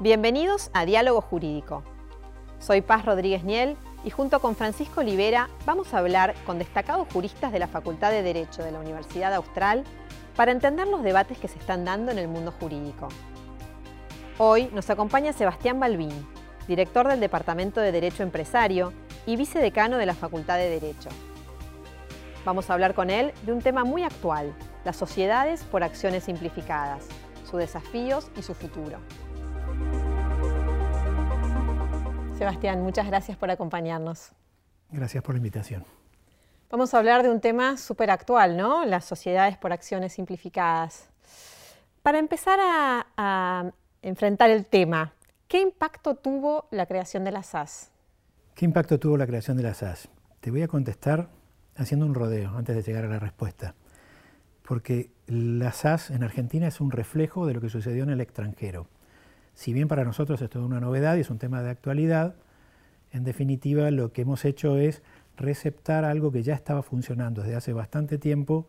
Bienvenidos 0.00 0.70
a 0.74 0.84
Diálogo 0.84 1.20
Jurídico. 1.20 1.82
Soy 2.60 2.82
Paz 2.82 3.04
Rodríguez 3.04 3.42
Niel 3.42 3.76
y 4.04 4.10
junto 4.10 4.38
con 4.38 4.54
Francisco 4.54 5.00
Olivera 5.00 5.50
vamos 5.66 5.92
a 5.92 5.98
hablar 5.98 6.36
con 6.46 6.60
destacados 6.60 7.08
juristas 7.12 7.50
de 7.50 7.58
la 7.58 7.66
Facultad 7.66 8.12
de 8.12 8.22
Derecho 8.22 8.62
de 8.62 8.70
la 8.70 8.78
Universidad 8.78 9.34
Austral 9.34 9.82
para 10.36 10.52
entender 10.52 10.86
los 10.86 11.02
debates 11.02 11.36
que 11.38 11.48
se 11.48 11.58
están 11.58 11.84
dando 11.84 12.12
en 12.12 12.18
el 12.18 12.28
mundo 12.28 12.54
jurídico. 12.60 13.08
Hoy 14.38 14.70
nos 14.72 14.88
acompaña 14.88 15.32
Sebastián 15.32 15.80
Balbín, 15.80 16.28
director 16.68 17.08
del 17.08 17.18
Departamento 17.18 17.80
de 17.80 17.90
Derecho 17.90 18.22
Empresario 18.22 18.92
y 19.26 19.34
vicedecano 19.34 19.96
de 19.96 20.06
la 20.06 20.14
Facultad 20.14 20.58
de 20.58 20.70
Derecho. 20.70 21.08
Vamos 22.44 22.70
a 22.70 22.74
hablar 22.74 22.94
con 22.94 23.10
él 23.10 23.32
de 23.42 23.52
un 23.52 23.62
tema 23.62 23.82
muy 23.82 24.04
actual, 24.04 24.54
las 24.84 24.94
sociedades 24.94 25.64
por 25.64 25.82
acciones 25.82 26.22
simplificadas, 26.22 27.08
sus 27.50 27.58
desafíos 27.58 28.30
y 28.36 28.42
su 28.42 28.54
futuro. 28.54 29.00
Sebastián, 32.38 32.84
muchas 32.84 33.04
gracias 33.08 33.36
por 33.36 33.50
acompañarnos. 33.50 34.30
Gracias 34.92 35.24
por 35.24 35.34
la 35.34 35.38
invitación. 35.38 35.84
Vamos 36.70 36.94
a 36.94 36.98
hablar 36.98 37.24
de 37.24 37.30
un 37.30 37.40
tema 37.40 37.76
súper 37.76 38.12
actual, 38.12 38.56
¿no? 38.56 38.84
Las 38.84 39.04
sociedades 39.04 39.56
por 39.56 39.72
acciones 39.72 40.12
simplificadas. 40.12 41.08
Para 42.00 42.20
empezar 42.20 42.60
a, 42.62 43.08
a, 43.16 43.72
enfrentar 44.02 44.50
el 44.50 44.66
tema, 44.66 45.14
¿qué 45.48 45.60
impacto 45.60 46.14
tuvo 46.14 46.68
la 46.70 46.86
creación 46.86 47.24
de 47.24 47.32
la 47.32 47.42
SAS? 47.42 47.90
¿Qué 48.54 48.64
impacto 48.64 49.00
tuvo 49.00 49.16
la 49.16 49.26
creación 49.26 49.56
de 49.56 49.64
la 49.64 49.74
SAS? 49.74 50.08
Te 50.38 50.52
voy 50.52 50.62
a 50.62 50.68
contestar 50.68 51.30
haciendo 51.74 52.06
un 52.06 52.14
rodeo 52.14 52.56
antes 52.56 52.76
de 52.76 52.82
llegar 52.82 53.04
a 53.04 53.08
la 53.08 53.18
respuesta. 53.18 53.74
Porque 54.62 55.10
la 55.26 55.72
SAS 55.72 56.10
en 56.10 56.22
Argentina 56.22 56.68
es 56.68 56.80
un 56.80 56.92
reflejo 56.92 57.48
de 57.48 57.54
lo 57.54 57.60
que 57.60 57.68
sucedió 57.68 58.04
en 58.04 58.10
el 58.10 58.20
extranjero 58.20 58.86
si 59.58 59.72
bien 59.72 59.88
para 59.88 60.04
nosotros 60.04 60.40
esto 60.40 60.60
es 60.60 60.64
una 60.64 60.78
novedad 60.78 61.16
y 61.16 61.20
es 61.22 61.30
un 61.30 61.38
tema 61.38 61.62
de 61.62 61.70
actualidad, 61.70 62.36
en 63.10 63.24
definitiva 63.24 63.90
lo 63.90 64.12
que 64.12 64.22
hemos 64.22 64.44
hecho 64.44 64.78
es 64.78 65.02
receptar 65.36 66.04
algo 66.04 66.30
que 66.30 66.44
ya 66.44 66.54
estaba 66.54 66.84
funcionando 66.84 67.42
desde 67.42 67.56
hace 67.56 67.72
bastante 67.72 68.18
tiempo 68.18 68.68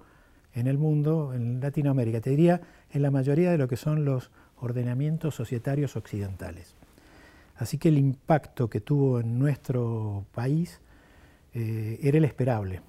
en 0.55 0.65
el 0.65 0.79
mundo, 0.79 1.35
en 1.35 1.59
Latinoamérica, 1.59 2.21
te 2.21 2.31
diría 2.31 2.61
en 2.89 3.03
la 3.03 3.11
mayoría 3.11 3.51
de 3.51 3.59
lo 3.59 3.67
que 3.67 3.77
son 3.77 4.03
los 4.03 4.31
ordenamientos 4.59 5.35
societarios 5.35 5.95
occidentales. 5.95 6.73
Así 7.55 7.77
que 7.77 7.89
el 7.89 7.99
impacto 7.99 8.67
que 8.67 8.81
tuvo 8.81 9.19
en 9.19 9.37
nuestro 9.37 10.25
país 10.33 10.81
eh, 11.53 11.99
era 12.01 12.17
el 12.17 12.25
esperable. 12.25 12.81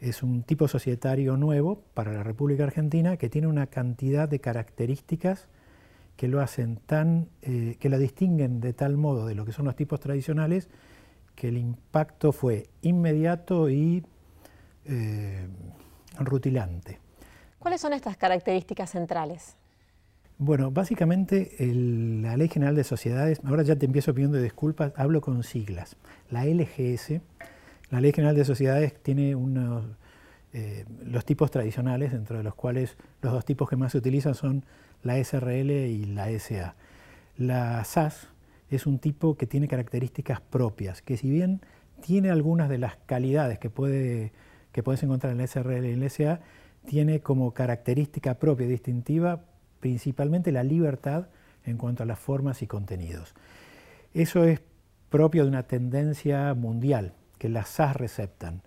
Es 0.00 0.24
un 0.24 0.42
tipo 0.42 0.66
societario 0.66 1.36
nuevo 1.36 1.84
para 1.94 2.12
la 2.12 2.24
República 2.24 2.64
Argentina 2.64 3.16
que 3.16 3.28
tiene 3.28 3.46
una 3.46 3.68
cantidad 3.68 4.28
de 4.28 4.40
características 4.40 5.46
que 6.16 6.28
lo 6.28 6.40
hacen 6.40 6.76
tan, 6.76 7.28
eh, 7.42 7.76
que 7.78 7.88
la 7.88 7.98
distinguen 7.98 8.60
de 8.60 8.72
tal 8.72 8.96
modo 8.96 9.26
de 9.26 9.34
lo 9.34 9.44
que 9.44 9.52
son 9.52 9.66
los 9.66 9.76
tipos 9.76 10.00
tradicionales, 10.00 10.68
que 11.34 11.48
el 11.48 11.58
impacto 11.58 12.32
fue 12.32 12.68
inmediato 12.82 13.68
y 13.68 14.04
eh, 14.86 15.46
rutilante. 16.18 16.98
¿Cuáles 17.58 17.80
son 17.80 17.92
estas 17.92 18.16
características 18.16 18.90
centrales? 18.90 19.56
Bueno, 20.38 20.70
básicamente 20.70 21.56
la 21.58 22.36
Ley 22.36 22.48
General 22.48 22.74
de 22.74 22.84
Sociedades, 22.84 23.40
ahora 23.44 23.62
ya 23.62 23.76
te 23.76 23.86
empiezo 23.86 24.14
pidiendo 24.14 24.38
disculpas, 24.38 24.92
hablo 24.96 25.22
con 25.22 25.42
siglas. 25.42 25.96
La 26.30 26.44
LGS, 26.44 27.20
la 27.90 28.00
Ley 28.00 28.12
General 28.12 28.36
de 28.36 28.44
Sociedades 28.44 28.94
tiene 29.02 29.34
unos, 29.34 29.84
eh, 30.52 30.84
los 31.04 31.24
tipos 31.24 31.50
tradicionales, 31.50 32.12
dentro 32.12 32.36
de 32.36 32.42
los 32.42 32.54
cuales 32.54 32.96
los 33.22 33.32
dos 33.32 33.46
tipos 33.46 33.68
que 33.68 33.76
más 33.76 33.92
se 33.92 33.98
utilizan 33.98 34.34
son 34.34 34.64
la 35.06 35.22
SRL 35.22 35.70
y 35.70 36.04
la 36.04 36.28
SA. 36.38 36.74
La 37.36 37.82
SAS 37.84 38.28
es 38.70 38.86
un 38.86 38.98
tipo 38.98 39.36
que 39.36 39.46
tiene 39.46 39.68
características 39.68 40.40
propias, 40.40 41.02
que 41.02 41.16
si 41.16 41.30
bien 41.30 41.60
tiene 42.00 42.30
algunas 42.30 42.68
de 42.68 42.78
las 42.78 42.96
calidades 43.06 43.58
que, 43.58 43.70
puede, 43.70 44.32
que 44.72 44.82
puedes 44.82 45.02
encontrar 45.02 45.32
en 45.32 45.38
la 45.38 45.46
SRL 45.46 45.86
y 45.86 45.92
en 45.92 46.00
la 46.00 46.08
SA, 46.08 46.40
tiene 46.86 47.20
como 47.20 47.52
característica 47.54 48.34
propia 48.34 48.66
y 48.66 48.70
distintiva 48.70 49.44
principalmente 49.80 50.52
la 50.52 50.64
libertad 50.64 51.28
en 51.64 51.78
cuanto 51.78 52.02
a 52.02 52.06
las 52.06 52.18
formas 52.18 52.62
y 52.62 52.66
contenidos. 52.66 53.34
Eso 54.14 54.44
es 54.44 54.60
propio 55.10 55.44
de 55.44 55.48
una 55.48 55.64
tendencia 55.64 56.52
mundial 56.54 57.12
que 57.38 57.48
las 57.48 57.68
SAS 57.68 57.96
receptan 57.96 58.62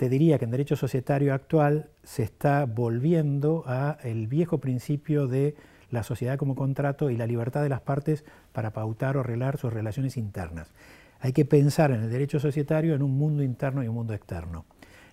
te 0.00 0.08
diría 0.08 0.38
que 0.38 0.46
en 0.46 0.50
derecho 0.50 0.76
societario 0.76 1.34
actual 1.34 1.90
se 2.04 2.22
está 2.22 2.64
volviendo 2.64 3.64
a 3.66 3.98
el 4.02 4.28
viejo 4.28 4.56
principio 4.56 5.26
de 5.26 5.56
la 5.90 6.04
sociedad 6.04 6.38
como 6.38 6.54
contrato 6.54 7.10
y 7.10 7.18
la 7.18 7.26
libertad 7.26 7.62
de 7.62 7.68
las 7.68 7.82
partes 7.82 8.24
para 8.54 8.72
pautar 8.72 9.18
o 9.18 9.20
arreglar 9.20 9.58
sus 9.58 9.74
relaciones 9.74 10.16
internas. 10.16 10.72
Hay 11.20 11.34
que 11.34 11.44
pensar 11.44 11.90
en 11.90 12.00
el 12.00 12.10
derecho 12.10 12.40
societario 12.40 12.94
en 12.94 13.02
un 13.02 13.18
mundo 13.18 13.42
interno 13.42 13.84
y 13.84 13.88
un 13.88 13.94
mundo 13.94 14.14
externo. 14.14 14.64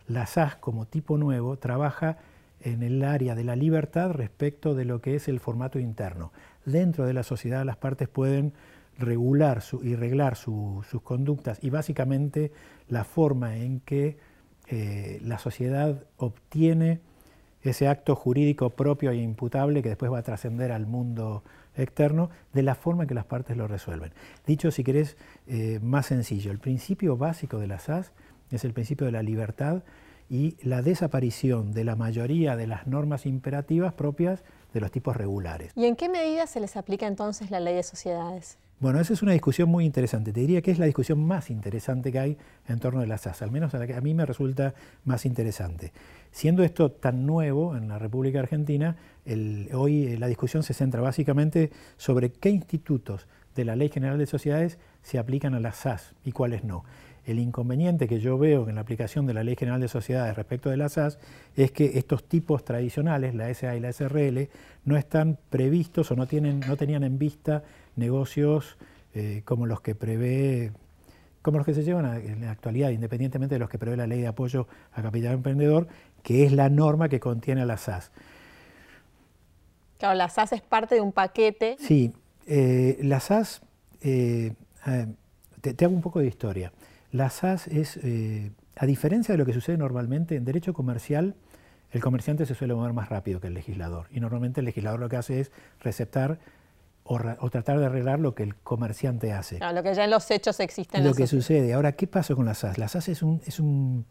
La 0.08 0.26
SAS 0.26 0.56
como 0.56 0.86
tipo 0.86 1.18
nuevo 1.18 1.58
trabaja 1.58 2.20
en 2.62 2.82
el 2.82 3.04
área 3.04 3.36
de 3.36 3.44
la 3.44 3.58
libertad 3.58 4.12
respecto 4.12 4.74
de 4.74 4.86
lo 4.86 5.02
que 5.02 5.16
es 5.16 5.28
el 5.28 5.42
formato 5.42 5.80
interno. 5.80 6.32
Dentro 6.64 7.06
de 7.06 7.14
la 7.14 7.24
sociedad 7.24 7.66
las 7.66 7.76
partes 7.76 8.08
pueden 8.08 8.54
regular 8.98 9.62
y 9.84 9.96
reglar 9.96 10.38
sus 10.38 11.02
conductas 11.04 11.60
y 11.62 11.72
básicamente 11.72 12.54
la 12.88 13.04
forma 13.04 13.58
en 13.58 13.82
que 13.82 14.18
eh, 14.70 15.20
la 15.24 15.40
sociedad 15.40 16.04
obtiene 16.18 17.00
ese 17.62 17.88
acto 17.88 18.16
jurídico 18.16 18.70
propio 18.70 19.12
e 19.12 19.16
imputable 19.16 19.82
que 19.82 19.90
después 19.90 20.12
va 20.12 20.20
a 20.20 20.24
trascender 20.24 20.72
al 20.72 20.86
mundo 20.86 21.44
externo 21.76 22.30
de 22.54 22.64
la 22.64 22.76
forma 22.76 23.06
que 23.06 23.14
las 23.14 23.26
partes 23.26 23.56
lo 23.58 23.68
resuelven. 23.68 24.12
Dicho, 24.46 24.72
si 24.72 24.84
querés, 24.84 25.18
eh, 25.48 25.80
más 25.82 26.08
sencillo, 26.08 26.52
el 26.52 26.60
principio 26.60 27.18
básico 27.18 27.60
de 27.60 27.68
la 27.68 27.80
SAS 27.80 28.12
es 28.52 28.64
el 28.64 28.74
principio 28.74 29.06
de 29.06 29.12
la 29.12 29.24
libertad 29.24 29.84
y 30.30 30.58
la 30.62 30.82
desaparición 30.82 31.72
de 31.72 31.84
la 31.84 31.96
mayoría 31.96 32.56
de 32.56 32.68
las 32.68 32.88
normas 32.88 33.26
imperativas 33.26 33.94
propias 33.94 34.44
de 34.74 34.82
los 34.82 34.92
tipos 34.92 35.16
regulares. 35.16 35.72
¿Y 35.76 35.86
en 35.86 35.96
qué 35.96 36.10
medida 36.10 36.48
se 36.48 36.60
les 36.60 36.76
aplica 36.76 37.08
entonces 37.08 37.52
la 37.52 37.60
ley 37.60 37.76
de 37.76 37.84
sociedades? 37.84 38.58
Bueno, 38.80 39.00
esa 39.00 39.14
es 39.14 39.24
una 39.24 39.32
discusión 39.32 39.70
muy 39.70 39.86
interesante. 39.86 40.32
Te 40.32 40.40
diría 40.42 40.62
que 40.62 40.70
es 40.70 40.78
la 40.78 40.86
discusión 40.86 41.26
más 41.26 41.50
interesante 41.50 42.12
que 42.12 42.20
hay 42.20 42.38
en 42.68 42.80
torno 42.80 43.02
de 43.02 43.08
las 43.08 43.22
SAS, 43.22 43.42
al 43.42 43.50
menos 43.50 43.74
a, 43.74 43.80
la 43.80 43.88
que 43.88 43.96
a 43.96 44.02
mí 44.02 44.14
me 44.14 44.24
resulta 44.24 44.76
más 45.04 45.26
interesante. 45.26 45.94
Siendo 46.30 46.64
esto 46.64 46.92
tan 46.92 47.26
nuevo 47.26 47.76
en 47.76 47.88
la 47.88 47.98
República 47.98 48.40
Argentina, 48.40 48.96
hoy 49.74 50.06
eh, 50.06 50.18
la 50.20 50.28
discusión 50.28 50.62
se 50.62 50.76
centra 50.76 51.02
básicamente 51.02 51.72
sobre 51.98 52.32
qué 52.32 52.50
institutos 52.52 53.26
de 53.56 53.66
la 53.66 53.76
Ley 53.76 53.90
General 53.90 54.20
de 54.20 54.28
Sociedades 54.28 54.78
se 55.02 55.18
aplican 55.18 55.56
a 55.56 55.60
las 55.60 55.78
SAS 55.78 56.14
y 56.24 56.32
cuáles 56.32 56.64
no. 56.64 56.84
El 57.26 57.40
inconveniente 57.40 58.08
que 58.08 58.20
yo 58.20 58.38
veo 58.38 58.70
en 58.70 58.76
la 58.76 58.82
aplicación 58.82 59.26
de 59.26 59.34
la 59.34 59.44
Ley 59.44 59.56
General 59.56 59.82
de 59.82 59.88
Sociedades 59.88 60.36
respecto 60.36 60.70
de 60.70 60.78
las 60.78 60.94
SAS 60.94 61.18
es 61.56 61.72
que 61.72 61.98
estos 61.98 62.24
tipos 62.24 62.64
tradicionales, 62.64 63.34
la 63.34 63.52
SA 63.54 63.76
y 63.76 63.80
la 63.80 63.92
SRL, 63.92 64.50
no 64.86 64.96
están 64.96 65.40
previstos 65.50 66.12
o 66.12 66.16
no, 66.16 66.28
tienen, 66.28 66.60
no 66.60 66.78
tenían 66.78 67.04
en 67.04 67.18
vista 67.18 67.64
negocios 67.98 68.78
eh, 69.14 69.42
como 69.46 69.66
los 69.66 69.82
que 69.82 69.96
prevé 69.96 70.72
como 71.42 71.60
los 71.60 71.66
que 71.66 71.74
se 71.74 71.84
llevan 71.84 72.06
en 72.06 72.42
la 72.42 72.52
actualidad, 72.52 72.90
independientemente 72.90 73.56
de 73.56 73.60
los 73.60 73.70
que 73.70 73.80
prevé 73.80 73.96
la 73.96 74.06
ley 74.06 74.20
de 74.20 74.28
apoyo 74.28 74.68
a 74.92 75.02
capital 75.02 75.36
emprendedor, 75.36 75.88
que 76.22 76.46
es 76.46 76.52
la 76.52 76.70
norma 76.70 77.08
que 77.08 77.22
contiene 77.22 77.66
la 77.66 77.78
SAS. 77.78 78.12
Claro, 79.98 80.16
la 80.16 80.28
SAS 80.28 80.52
es 80.52 80.62
parte 80.62 80.96
de 80.96 81.02
un 81.02 81.14
paquete. 81.14 81.78
Sí, 81.80 82.12
eh, 82.48 83.00
la 83.02 83.22
SAS, 83.22 83.62
eh, 84.02 84.56
te, 85.62 85.86
hago 85.86 85.96
un 85.96 86.02
poco 86.02 86.20
de 86.20 86.28
historia. 86.28 86.74
La 87.14 87.30
SAS 87.30 87.68
es, 87.68 87.98
a 88.76 88.86
diferencia 88.86 89.34
de 89.34 89.38
lo 89.38 89.46
que 89.46 89.54
sucede 89.54 89.78
normalmente 89.78 90.36
en 90.36 90.44
derecho 90.44 90.74
comercial, 90.74 91.36
el 91.92 92.02
comerciante 92.02 92.46
se 92.46 92.56
suele 92.56 92.74
mover 92.74 92.92
más 92.92 93.08
rápido 93.08 93.40
que 93.40 93.48
el 93.48 93.54
legislador. 93.54 94.08
Y 94.12 94.20
normalmente 94.20 94.60
el 94.60 94.66
legislador 94.66 95.00
lo 95.00 95.08
que 95.08 95.16
hace 95.16 95.40
es 95.40 95.52
receptar 95.80 96.40
o, 97.08 97.50
tratar 97.50 97.80
de 97.80 97.86
arreglar 97.86 98.20
lo 98.20 98.36
que 98.36 98.44
el 98.44 98.56
comerciante 98.56 99.32
hace. 99.32 99.60
lo 99.60 99.82
que 99.82 99.94
ya 99.94 100.04
en 100.04 100.12
los 100.12 100.30
hechos 100.30 100.60
existe. 100.60 101.02
lo 101.02 101.14
que 101.14 101.28
sucede. 101.28 101.74
Ahora, 101.74 101.94
¿qué 101.94 102.08
pasó 102.08 102.36
con 102.36 102.46
las 102.46 102.60
SAS? 102.60 102.78
Las 102.78 102.92
SAS 102.92 103.08
es 103.10 103.24
un, 103.24 103.42
es 103.46 103.60
un 103.60 104.06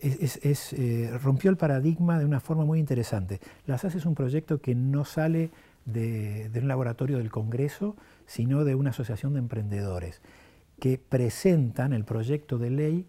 es, 0.00 0.72
eh, 0.72 1.10
rompió 1.22 1.50
el 1.50 1.56
paradigma 1.56 2.18
de 2.18 2.24
una 2.24 2.40
forma 2.40 2.64
muy 2.64 2.78
interesante. 2.78 3.40
Las 3.66 3.82
SAS 3.82 3.96
es 3.96 4.06
un 4.06 4.14
proyecto 4.14 4.60
que 4.60 4.74
no 4.74 5.04
sale 5.04 5.50
de, 5.84 6.50
un 6.54 6.68
laboratorio 6.68 7.18
del 7.18 7.30
Congreso, 7.30 7.96
sino 8.26 8.64
de 8.64 8.74
una 8.74 8.90
asociación 8.90 9.34
de 9.34 9.40
emprendedores 9.40 10.20
que 10.78 10.98
presentan 10.98 11.92
el 11.92 12.04
proyecto 12.04 12.58
de 12.58 12.70
ley 12.70 13.06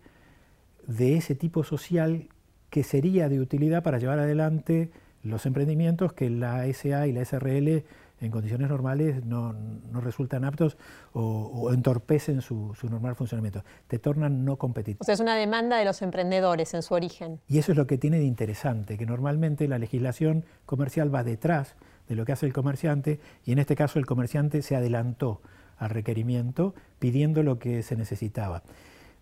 de 0.87 1.15
ese 1.15 1.35
tipo 1.35 1.63
social 1.63 2.27
que 2.69 2.83
sería 2.83 3.29
de 3.29 3.39
utilidad 3.39 3.83
para 3.83 3.97
llevar 3.97 4.19
adelante 4.19 4.91
los 5.23 5.45
emprendimientos 5.45 6.13
que 6.13 6.29
la 6.29 6.65
SA 6.73 7.07
y 7.07 7.13
la 7.13 7.23
SRL 7.23 7.83
en 8.21 8.31
condiciones 8.31 8.69
normales 8.69 9.25
no, 9.25 9.53
resultan 9.93 10.45
aptos 10.45 10.77
o, 11.13 11.71
entorpecen 11.73 12.41
su, 12.41 12.73
normal 12.83 13.15
funcionamiento, 13.15 13.63
te 13.87 13.99
tornan 13.99 14.45
no 14.45 14.57
competitivos. 14.57 15.01
O 15.01 15.05
sea, 15.05 15.15
es 15.15 15.19
una 15.19 15.35
demanda 15.35 15.77
de 15.77 15.85
los 15.85 16.01
emprendedores 16.01 16.73
en 16.73 16.83
su 16.83 16.93
origen. 16.93 17.39
Y 17.47 17.57
eso 17.57 17.71
es 17.71 17.77
lo 17.77 17.87
que 17.87 17.97
tiene 17.97 18.19
de 18.19 18.25
interesante, 18.25 18.97
que 18.97 19.05
normalmente 19.05 19.67
la 19.67 19.79
legislación 19.79 20.45
comercial 20.65 21.13
va 21.13 21.23
detrás 21.23 21.75
de 22.07 22.15
lo 22.15 22.25
que 22.25 22.31
hace 22.31 22.45
el 22.45 22.53
comerciante 22.53 23.19
y 23.43 23.51
en 23.51 23.59
este 23.59 23.75
caso 23.75 23.97
el 23.97 24.05
comerciante 24.05 24.61
se 24.61 24.75
adelantó 24.75 25.41
al 25.77 25.89
requerimiento 25.89 26.75
pidiendo 26.99 27.41
lo 27.41 27.57
que 27.57 27.81
se 27.81 27.95
necesitaba. 27.95 28.61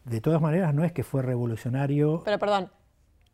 De 0.04 0.22
todas 0.22 0.42
maneras, 0.42 0.74
no 0.74 0.84
es 0.84 0.92
que 0.92 1.04
fue 1.04 1.22
revolucionario. 1.22 2.22
Pero 2.26 2.40
perdón, 2.40 2.70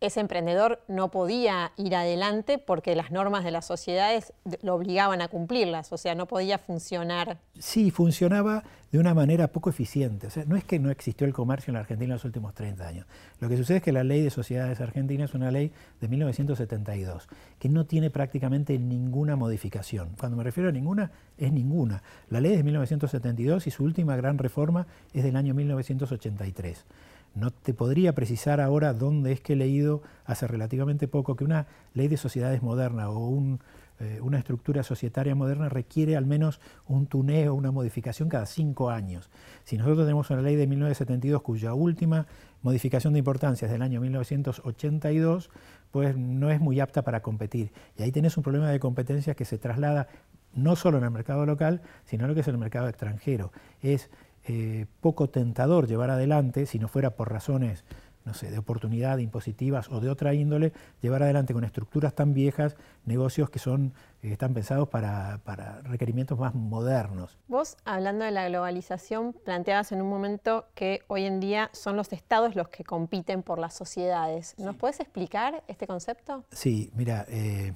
ese 0.01 0.19
emprendedor 0.19 0.83
no 0.87 1.09
podía 1.09 1.71
ir 1.77 1.95
adelante 1.95 2.57
porque 2.57 2.95
las 2.95 3.11
normas 3.11 3.43
de 3.43 3.51
las 3.51 3.65
sociedades 3.65 4.33
lo 4.61 4.75
obligaban 4.75 5.21
a 5.21 5.27
cumplirlas, 5.27 5.91
o 5.91 5.97
sea, 5.97 6.15
no 6.15 6.27
podía 6.27 6.57
funcionar. 6.57 7.39
Sí, 7.57 7.91
funcionaba 7.91 8.63
de 8.91 8.99
una 8.99 9.13
manera 9.13 9.47
poco 9.49 9.69
eficiente. 9.69 10.27
O 10.27 10.29
sea, 10.29 10.45
no 10.45 10.55
es 10.55 10.63
que 10.63 10.79
no 10.79 10.89
existió 10.89 11.27
el 11.27 11.33
comercio 11.33 11.71
en 11.71 11.75
la 11.75 11.81
Argentina 11.81 12.13
en 12.13 12.15
los 12.15 12.25
últimos 12.25 12.53
30 12.53 12.87
años. 12.87 13.07
Lo 13.39 13.49
que 13.49 13.57
sucede 13.57 13.77
es 13.77 13.83
que 13.83 13.91
la 13.91 14.03
ley 14.03 14.21
de 14.21 14.29
sociedades 14.29 14.79
argentina 14.79 15.25
es 15.25 15.33
una 15.33 15.51
ley 15.51 15.71
de 15.99 16.07
1972, 16.07 17.27
que 17.59 17.69
no 17.69 17.85
tiene 17.85 18.09
prácticamente 18.09 18.77
ninguna 18.79 19.35
modificación. 19.35 20.15
Cuando 20.19 20.37
me 20.37 20.43
refiero 20.43 20.69
a 20.69 20.71
ninguna, 20.71 21.11
es 21.37 21.51
ninguna. 21.51 22.03
La 22.29 22.39
ley 22.39 22.51
es 22.51 22.57
de 22.59 22.63
1972 22.63 23.67
y 23.67 23.71
su 23.71 23.83
última 23.83 24.15
gran 24.15 24.37
reforma 24.37 24.87
es 25.13 25.23
del 25.23 25.35
año 25.35 25.53
1983. 25.53 26.85
No 27.35 27.51
te 27.51 27.73
podría 27.73 28.15
precisar 28.15 28.61
ahora 28.61 28.93
dónde 28.93 29.33
es 29.33 29.41
que 29.41 29.53
he 29.53 29.55
leído 29.57 30.01
hace 30.23 30.47
relativamente 30.47 31.09
poco 31.09 31.35
que 31.35 31.43
una 31.43 31.67
ley 31.93 32.07
de 32.07 32.15
sociedades 32.15 32.63
moderna 32.63 33.09
o 33.09 33.59
eh, 33.99 34.19
una 34.21 34.37
estructura 34.37 34.83
societaria 34.83 35.35
moderna 35.35 35.67
requiere 35.67 36.15
al 36.15 36.25
menos 36.25 36.61
un 36.87 37.07
tuneo, 37.07 37.53
una 37.53 37.71
modificación 37.71 38.29
cada 38.29 38.45
cinco 38.45 38.89
años. 38.89 39.29
Si 39.65 39.77
nosotros 39.77 40.05
tenemos 40.05 40.29
una 40.29 40.41
ley 40.41 40.55
de 40.55 40.65
1972 40.65 41.41
cuya 41.41 41.73
última 41.73 42.25
modificación 42.61 43.11
de 43.11 43.19
importancia 43.19 43.65
es 43.65 43.71
del 43.71 43.81
año 43.81 43.99
1982, 43.99 45.49
pues 45.91 46.15
no 46.17 46.51
es 46.51 46.61
muy 46.61 46.79
apta 46.79 47.01
para 47.01 47.21
competir. 47.21 47.73
Y 47.97 48.03
ahí 48.03 48.13
tenés 48.13 48.37
un 48.37 48.43
problema 48.43 48.69
de 48.69 48.79
competencia 48.79 49.35
que 49.35 49.43
se 49.43 49.57
traslada 49.57 50.07
no 50.53 50.75
solo 50.75 50.97
en 50.97 51.03
el 51.03 51.11
mercado 51.11 51.45
local, 51.45 51.81
sino 52.05 52.23
en 52.23 52.29
lo 52.29 52.33
que 52.33 52.41
es 52.41 52.47
el 52.47 52.57
mercado 52.57 52.87
extranjero. 52.87 53.51
Es 53.81 54.09
eh, 54.47 54.85
poco 55.01 55.29
tentador 55.29 55.87
llevar 55.87 56.09
adelante, 56.09 56.65
si 56.65 56.79
no 56.79 56.87
fuera 56.87 57.11
por 57.11 57.31
razones 57.31 57.83
no 58.25 58.33
sé, 58.33 58.49
de 58.49 58.57
oportunidad, 58.57 59.19
impositivas 59.19 59.89
o 59.89 59.99
de 59.99 60.09
otra 60.09 60.33
índole, 60.33 60.73
llevar 61.01 61.21
adelante 61.23 61.53
con 61.53 61.63
estructuras 61.63 62.13
tan 62.13 62.33
viejas 62.33 62.75
negocios 63.05 63.51
que 63.51 63.59
son, 63.59 63.93
eh, 64.23 64.31
están 64.31 64.53
pensados 64.53 64.89
para, 64.89 65.37
requerimientos 65.83 66.37
más 66.39 66.55
modernos. 66.55 67.37
Vos, 67.47 67.77
hablando 67.85 68.25
de 68.25 68.31
la 68.31 68.49
globalización, 68.49 69.33
planteabas 69.33 69.91
en 69.91 70.01
un 70.01 70.09
momento 70.09 70.65
que 70.73 71.01
hoy 71.07 71.25
en 71.25 71.39
día 71.39 71.69
son 71.73 71.95
los 71.95 72.11
estados 72.11 72.55
los 72.55 72.69
que 72.69 72.83
compiten 72.83 73.43
por 73.43 73.59
las 73.59 73.75
sociedades. 73.75 74.55
¿Nos 74.57 74.75
puedes 74.75 74.99
explicar 74.99 75.63
este 75.67 75.85
concepto? 75.85 76.43
Sí, 76.51 76.91
mira, 76.95 77.25
eh, 77.29 77.73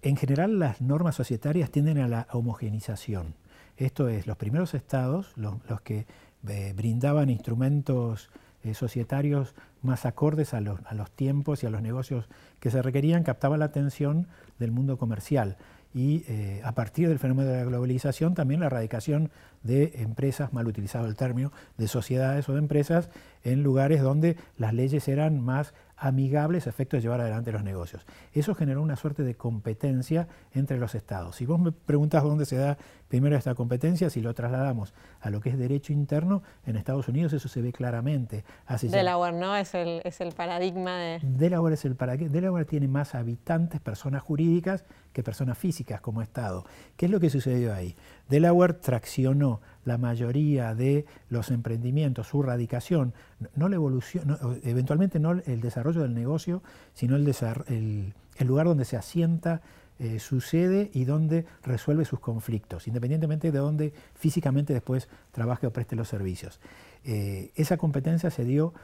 en 0.00 0.16
general 0.16 0.58
las 0.58 0.80
normas 0.80 1.14
societarias 1.14 1.70
tienden 1.70 1.98
a 1.98 2.08
la 2.08 2.26
homogenización. 2.32 3.34
Esto 3.76 4.08
es, 4.08 4.26
los 4.26 4.36
primeros 4.36 4.74
estados, 4.74 5.32
los, 5.36 5.80
que 5.82 6.06
eh, 6.48 6.72
brindaban 6.76 7.30
instrumentos 7.30 8.30
eh, 8.62 8.74
societarios 8.74 9.54
más 9.82 10.06
acordes 10.06 10.54
a 10.54 10.60
los, 10.60 10.80
a 10.86 10.94
los, 10.94 11.10
tiempos 11.10 11.62
y 11.62 11.66
a 11.66 11.70
los 11.70 11.82
negocios 11.82 12.28
que 12.60 12.70
se 12.70 12.80
requerían, 12.82 13.22
captaban 13.22 13.58
la 13.58 13.66
atención 13.66 14.28
del 14.58 14.70
mundo 14.70 14.96
comercial. 14.96 15.56
Y 15.94 16.24
eh, 16.26 16.60
a 16.64 16.72
partir 16.72 17.08
del 17.08 17.20
fenómeno 17.20 17.48
de 17.48 17.58
la 17.58 17.64
globalización, 17.64 18.34
también 18.34 18.58
la 18.60 18.66
erradicación 18.66 19.30
de 19.62 19.92
empresas, 19.96 20.52
mal 20.52 20.66
utilizado 20.66 21.06
el 21.06 21.14
término, 21.14 21.52
de 21.78 21.86
sociedades 21.86 22.48
o 22.48 22.54
de 22.54 22.58
empresas 22.58 23.10
en 23.44 23.62
lugares 23.62 24.02
donde 24.02 24.36
las 24.58 24.74
leyes 24.74 25.06
eran 25.06 25.40
más 25.40 25.72
amigables 25.96 26.66
a 26.66 26.70
efectos 26.70 26.98
de 26.98 27.02
llevar 27.02 27.20
adelante 27.20 27.52
los 27.52 27.62
negocios. 27.62 28.04
Eso 28.32 28.56
generó 28.56 28.82
una 28.82 28.96
suerte 28.96 29.22
de 29.22 29.36
competencia 29.36 30.26
entre 30.52 30.78
los 30.78 30.96
estados. 30.96 31.36
Si 31.36 31.46
vos 31.46 31.60
me 31.60 31.70
preguntas 31.70 32.24
dónde 32.24 32.44
se 32.44 32.56
da 32.56 32.76
primero 33.14 33.36
esta 33.36 33.54
competencia, 33.54 34.10
si 34.10 34.20
lo 34.20 34.34
trasladamos 34.34 34.92
a 35.20 35.30
lo 35.30 35.40
que 35.40 35.48
es 35.48 35.56
derecho 35.56 35.92
interno, 35.92 36.42
en 36.66 36.74
Estados 36.74 37.06
Unidos 37.06 37.32
eso 37.32 37.46
se 37.46 37.62
ve 37.62 37.72
claramente. 37.72 38.42
Delaware, 38.82 39.36
¿no? 39.36 39.54
Es 39.54 39.72
el, 39.74 40.00
es 40.02 40.20
el 40.20 40.32
paradigma 40.32 40.98
de... 40.98 41.20
Delaware, 41.22 41.74
es 41.74 41.84
el 41.84 41.94
paradigma. 41.94 42.32
Delaware 42.32 42.64
tiene 42.64 42.88
más 42.88 43.14
habitantes, 43.14 43.80
personas 43.80 44.20
jurídicas, 44.20 44.84
que 45.12 45.22
personas 45.22 45.56
físicas 45.56 46.00
como 46.00 46.22
Estado. 46.22 46.64
¿Qué 46.96 47.06
es 47.06 47.12
lo 47.12 47.20
que 47.20 47.30
sucedió 47.30 47.72
ahí? 47.72 47.94
Delaware 48.28 48.72
traccionó 48.72 49.60
la 49.84 49.96
mayoría 49.96 50.74
de 50.74 51.06
los 51.28 51.52
emprendimientos, 51.52 52.26
su 52.26 52.42
radicación, 52.42 53.14
no 53.54 53.68
la 53.68 53.76
evolución, 53.76 54.36
eventualmente 54.64 55.20
no 55.20 55.30
el 55.30 55.60
desarrollo 55.60 56.02
del 56.02 56.14
negocio, 56.14 56.64
sino 56.94 57.14
el, 57.14 57.32
el, 57.68 58.46
lugar 58.48 58.66
donde 58.66 58.84
se 58.84 58.96
asienta 58.96 59.62
eh, 60.00 60.18
su 60.18 60.40
sede 60.40 60.90
y 60.92 61.04
donde 61.04 61.46
resuelve 61.62 62.04
sus 62.04 62.18
conflictos, 62.18 62.88
independientemente 62.88 63.52
de 63.52 63.58
dónde 63.60 63.92
físicamente 64.14 64.72
después 64.72 65.08
trabaje 65.30 65.68
o 65.68 65.72
preste 65.72 65.94
los 65.94 66.08
servicios. 66.08 66.58
Eh, 67.04 67.52
esa 67.54 67.76
competencia 67.76 68.28
se 68.30 68.44
dio 68.44 68.74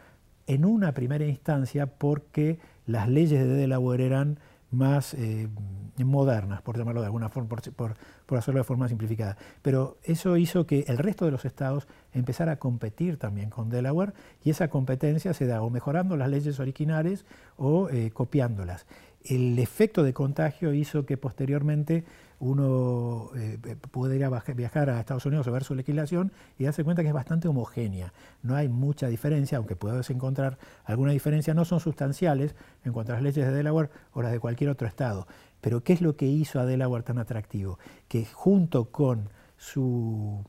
en 0.46 0.64
una 0.64 0.92
primera 0.92 1.26
instancia 1.26 1.86
porque 1.86 2.60
las 2.86 3.08
leyes 3.08 3.40
de 3.44 3.54
Delaware 3.54 4.06
eran 4.06 4.38
más 4.70 5.14
eh, 5.14 5.48
modernas, 5.98 6.62
por 6.62 6.78
llamarlo 6.78 7.00
de 7.00 7.06
alguna 7.06 7.28
forma, 7.28 7.56
por, 7.74 8.38
hacerlo 8.38 8.60
de 8.60 8.64
forma 8.64 8.86
simplificada. 8.86 9.36
Pero 9.62 9.98
eso 10.04 10.36
hizo 10.36 10.64
que 10.64 10.84
el 10.86 10.96
resto 10.96 11.24
de 11.24 11.32
los 11.32 11.44
estados 11.44 11.88
empezara 12.14 12.52
a 12.52 12.56
competir 12.60 13.16
también 13.16 13.50
con 13.50 13.68
Delaware 13.68 14.12
y 14.44 14.50
esa 14.50 14.68
competencia 14.68 15.34
se 15.34 15.46
da 15.46 15.60
o 15.60 15.70
mejorando 15.70 16.16
las 16.16 16.30
leyes 16.30 16.60
originales 16.60 17.26
o 17.56 17.88
copiándolas. 18.12 18.86
El 19.22 19.58
efecto 19.58 20.02
de 20.02 20.14
contagio 20.14 20.72
hizo 20.72 21.04
que 21.04 21.16
posteriormente 21.18 22.04
uno 22.38 23.30
eh, 23.36 23.58
puede 23.90 24.16
ir 24.16 24.24
a 24.24 24.30
viajar 24.54 24.88
a 24.88 24.98
Estados 24.98 25.26
Unidos 25.26 25.46
a 25.46 25.50
ver 25.50 25.62
su 25.62 25.74
legislación 25.74 26.32
y 26.58 26.64
darse 26.64 26.84
cuenta 26.84 27.02
que 27.02 27.08
es 27.08 27.14
bastante 27.14 27.46
homogénea. 27.46 28.14
No 28.42 28.56
hay 28.56 28.68
mucha 28.68 29.08
diferencia, 29.08 29.58
aunque 29.58 29.76
puedes 29.76 30.08
encontrar 30.08 30.58
alguna 30.84 31.12
diferencia, 31.12 31.52
no 31.52 31.66
son 31.66 31.80
sustanciales 31.80 32.54
en 32.82 32.94
cuanto 32.94 33.12
a 33.12 33.16
las 33.16 33.22
leyes 33.22 33.46
de 33.46 33.52
Delaware 33.52 33.90
o 34.12 34.22
las 34.22 34.32
de 34.32 34.40
cualquier 34.40 34.70
otro 34.70 34.88
estado. 34.88 35.26
Pero 35.60 35.84
¿qué 35.84 35.92
es 35.92 36.00
lo 36.00 36.16
que 36.16 36.26
hizo 36.26 36.58
a 36.58 36.64
Delaware 36.64 37.02
tan 37.02 37.18
atractivo? 37.18 37.78
Que 38.08 38.24
junto 38.24 38.86
con 38.86 39.28
sus 39.58 40.46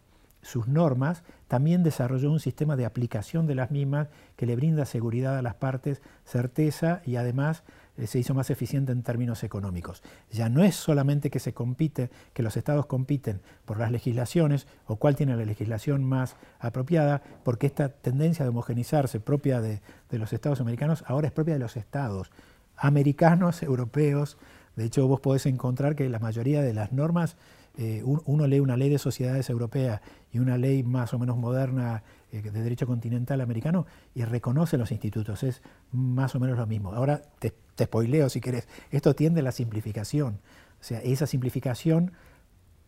normas, 0.68 1.24
también 1.50 1.84
desarrolló 1.84 2.32
un 2.32 2.40
sistema 2.40 2.78
de 2.78 2.86
aplicación 2.86 3.48
de 3.48 3.56
las 3.56 3.70
mismas 3.70 4.08
que 4.38 4.46
le 4.46 4.56
brinda 4.56 4.86
seguridad 4.86 5.38
a 5.38 5.42
las 5.42 5.56
partes, 5.56 6.02
certeza 6.24 7.02
y 7.06 7.18
además 7.18 7.64
eh, 7.64 7.64
se 8.06 8.20
hizo 8.20 8.34
más 8.34 8.50
eficiente 8.50 8.92
en 8.92 9.04
términos 9.04 9.44
económicos. 9.44 10.02
Ya 10.32 10.50
no 10.50 10.64
es 10.64 10.76
solamente 10.76 11.30
que 11.30 11.40
se 11.40 11.54
compite, 11.54 12.10
que 12.34 12.44
los 12.44 12.58
estados 12.58 12.86
compiten 12.86 13.42
por 13.66 13.80
las 13.80 13.92
legislaciones 13.92 14.68
o 14.88 14.96
cuál 14.96 15.16
tiene 15.16 15.36
la 15.36 15.46
legislación 15.46 16.04
más 16.04 16.36
apropiada, 16.60 17.22
porque 17.44 17.68
esta 17.68 17.90
tendencia 17.90 18.46
de 18.46 18.50
homogenizarse 18.50 19.20
propia 19.20 19.62
de, 19.62 19.82
los 20.10 20.34
estados 20.34 20.62
americanos 20.62 21.04
ahora 21.08 21.28
es 21.28 21.34
propia 21.34 21.54
de 21.54 21.60
los 21.60 21.78
estados 21.78 22.32
americanos, 22.78 23.64
europeos. 23.64 24.38
De 24.76 24.86
hecho, 24.86 25.08
vos 25.08 25.20
podés 25.20 25.46
encontrar 25.46 25.96
que 25.96 26.10
la 26.10 26.20
mayoría 26.20 26.62
de 26.62 26.74
las 26.74 26.92
normas 26.92 27.36
eh, 27.78 28.02
uno 28.04 28.48
lee 28.48 28.60
una 28.60 28.76
ley 28.76 28.90
de 28.90 28.98
sociedades 28.98 29.50
europea 29.50 30.02
y 30.32 30.40
una 30.40 30.58
ley 30.58 30.84
más 30.84 31.14
o 31.14 31.20
menos 31.20 31.38
moderna 31.38 32.04
eh, 32.32 32.42
de 32.42 32.62
derecho 32.62 32.86
continental 32.86 33.42
americano 33.42 33.86
y 34.14 34.24
reconoce 34.24 34.78
los 34.78 34.92
institutos, 34.92 35.44
es 35.44 35.62
más 35.92 36.36
o 36.36 36.40
menos 36.40 36.58
lo 36.58 36.68
mismo. 36.68 36.94
Ahora 36.94 37.22
te, 37.40 37.54
te 37.76 37.86
spoileo 37.86 38.30
si 38.30 38.42
querés, 38.42 38.68
esto 38.92 39.16
tiende 39.16 39.40
a 39.40 39.44
la 39.44 39.52
simplificación, 39.52 40.40
o 40.80 40.84
sea, 40.84 41.02
esa 41.02 41.28
simplificación 41.28 42.12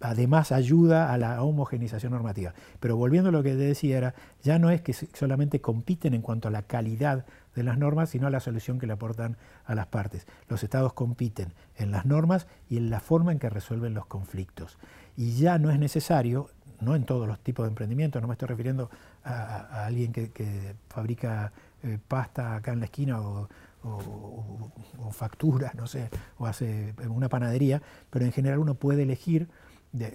además 0.04 0.52
ayuda 0.52 1.14
a 1.14 1.18
la 1.18 1.42
homogenización 1.42 2.12
normativa. 2.12 2.54
Pero 2.80 2.98
volviendo 2.98 3.30
a 3.30 3.32
lo 3.32 3.42
que 3.42 3.52
te 3.52 3.58
decía, 3.58 3.98
era, 3.98 4.16
ya 4.44 4.60
no 4.60 4.70
es 4.70 4.82
que 4.82 4.94
solamente 4.94 5.62
compiten 5.62 6.14
en 6.14 6.22
cuanto 6.22 6.50
a 6.50 6.52
la 6.52 6.64
calidad 6.64 7.26
de 7.56 7.64
las 7.64 7.78
normas, 7.78 8.10
sino 8.10 8.28
a 8.28 8.30
la 8.30 8.40
solución 8.40 8.80
que 8.80 8.88
le 8.88 8.94
aportan 8.94 9.38
a 9.66 9.76
las 9.76 9.88
partes. 9.88 10.28
Los 10.48 10.64
estados 10.64 10.94
compiten 10.94 11.54
en 11.76 11.92
las 11.92 12.06
normas 12.06 12.48
y 12.70 12.78
en 12.78 12.90
la 12.90 13.00
forma 13.00 13.32
en 13.32 13.40
que 13.40 13.50
resuelven 13.50 13.94
los 13.94 14.06
conflictos. 14.06 14.78
Y 15.16 15.34
ya 15.34 15.58
no 15.60 15.70
es 15.70 15.80
necesario, 15.80 16.50
no 16.82 16.96
en 16.96 17.06
todos 17.06 17.28
los 17.28 17.40
tipos 17.40 17.66
de 17.66 17.70
emprendimientos, 17.70 18.22
no 18.22 18.28
me 18.28 18.34
estoy 18.34 18.48
refiriendo 18.48 18.90
a, 19.24 19.86
alguien 19.86 20.12
que, 20.12 20.76
fabrica 20.90 21.52
eh, 21.84 21.98
pasta 22.08 22.56
acá 22.56 22.74
en 22.74 22.80
la 22.80 22.86
esquina 22.86 23.22
o, 23.22 23.50
facturas, 25.12 25.76
no 25.76 25.88
sé, 25.88 26.10
o 26.38 26.46
hace 26.46 26.96
una 27.10 27.28
panadería, 27.28 27.82
pero 28.10 28.24
en 28.24 28.32
general 28.32 28.60
uno 28.60 28.76
puede 28.76 29.04
elegir 29.04 29.50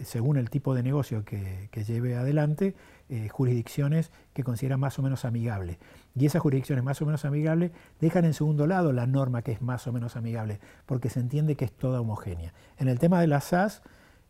según 0.05 0.37
el 0.39 0.51
tipo 0.51 0.75
de 0.75 0.83
negocio 0.83 1.25
que, 1.25 1.69
lleve 1.87 2.17
adelante, 2.17 2.75
eh, 3.11 3.29
jurisdicciones 3.29 4.11
que 4.35 4.45
considera 4.45 4.77
más 4.77 4.99
o 4.99 5.03
menos 5.03 5.25
amigable. 5.25 5.79
Y 6.15 6.27
esas 6.27 6.43
jurisdicciones 6.43 6.85
más 6.85 7.01
o 7.01 7.07
menos 7.07 7.25
amigables 7.25 7.71
dejan 8.01 8.25
en 8.25 8.35
segundo 8.35 8.67
lado 8.67 8.93
la 8.93 9.07
norma 9.07 9.41
que 9.43 9.53
es 9.53 9.63
más 9.63 9.87
o 9.87 9.93
menos 9.93 10.17
amigable, 10.17 10.61
porque 10.85 11.09
se 11.09 11.21
entiende 11.21 11.55
que 11.55 11.65
es 11.65 11.73
toda 11.73 12.01
homogénea. 12.01 12.53
En 12.77 12.89
el 12.89 12.99
tema 12.99 13.21
de 13.21 13.27
las 13.27 13.45
SAS, 13.45 13.83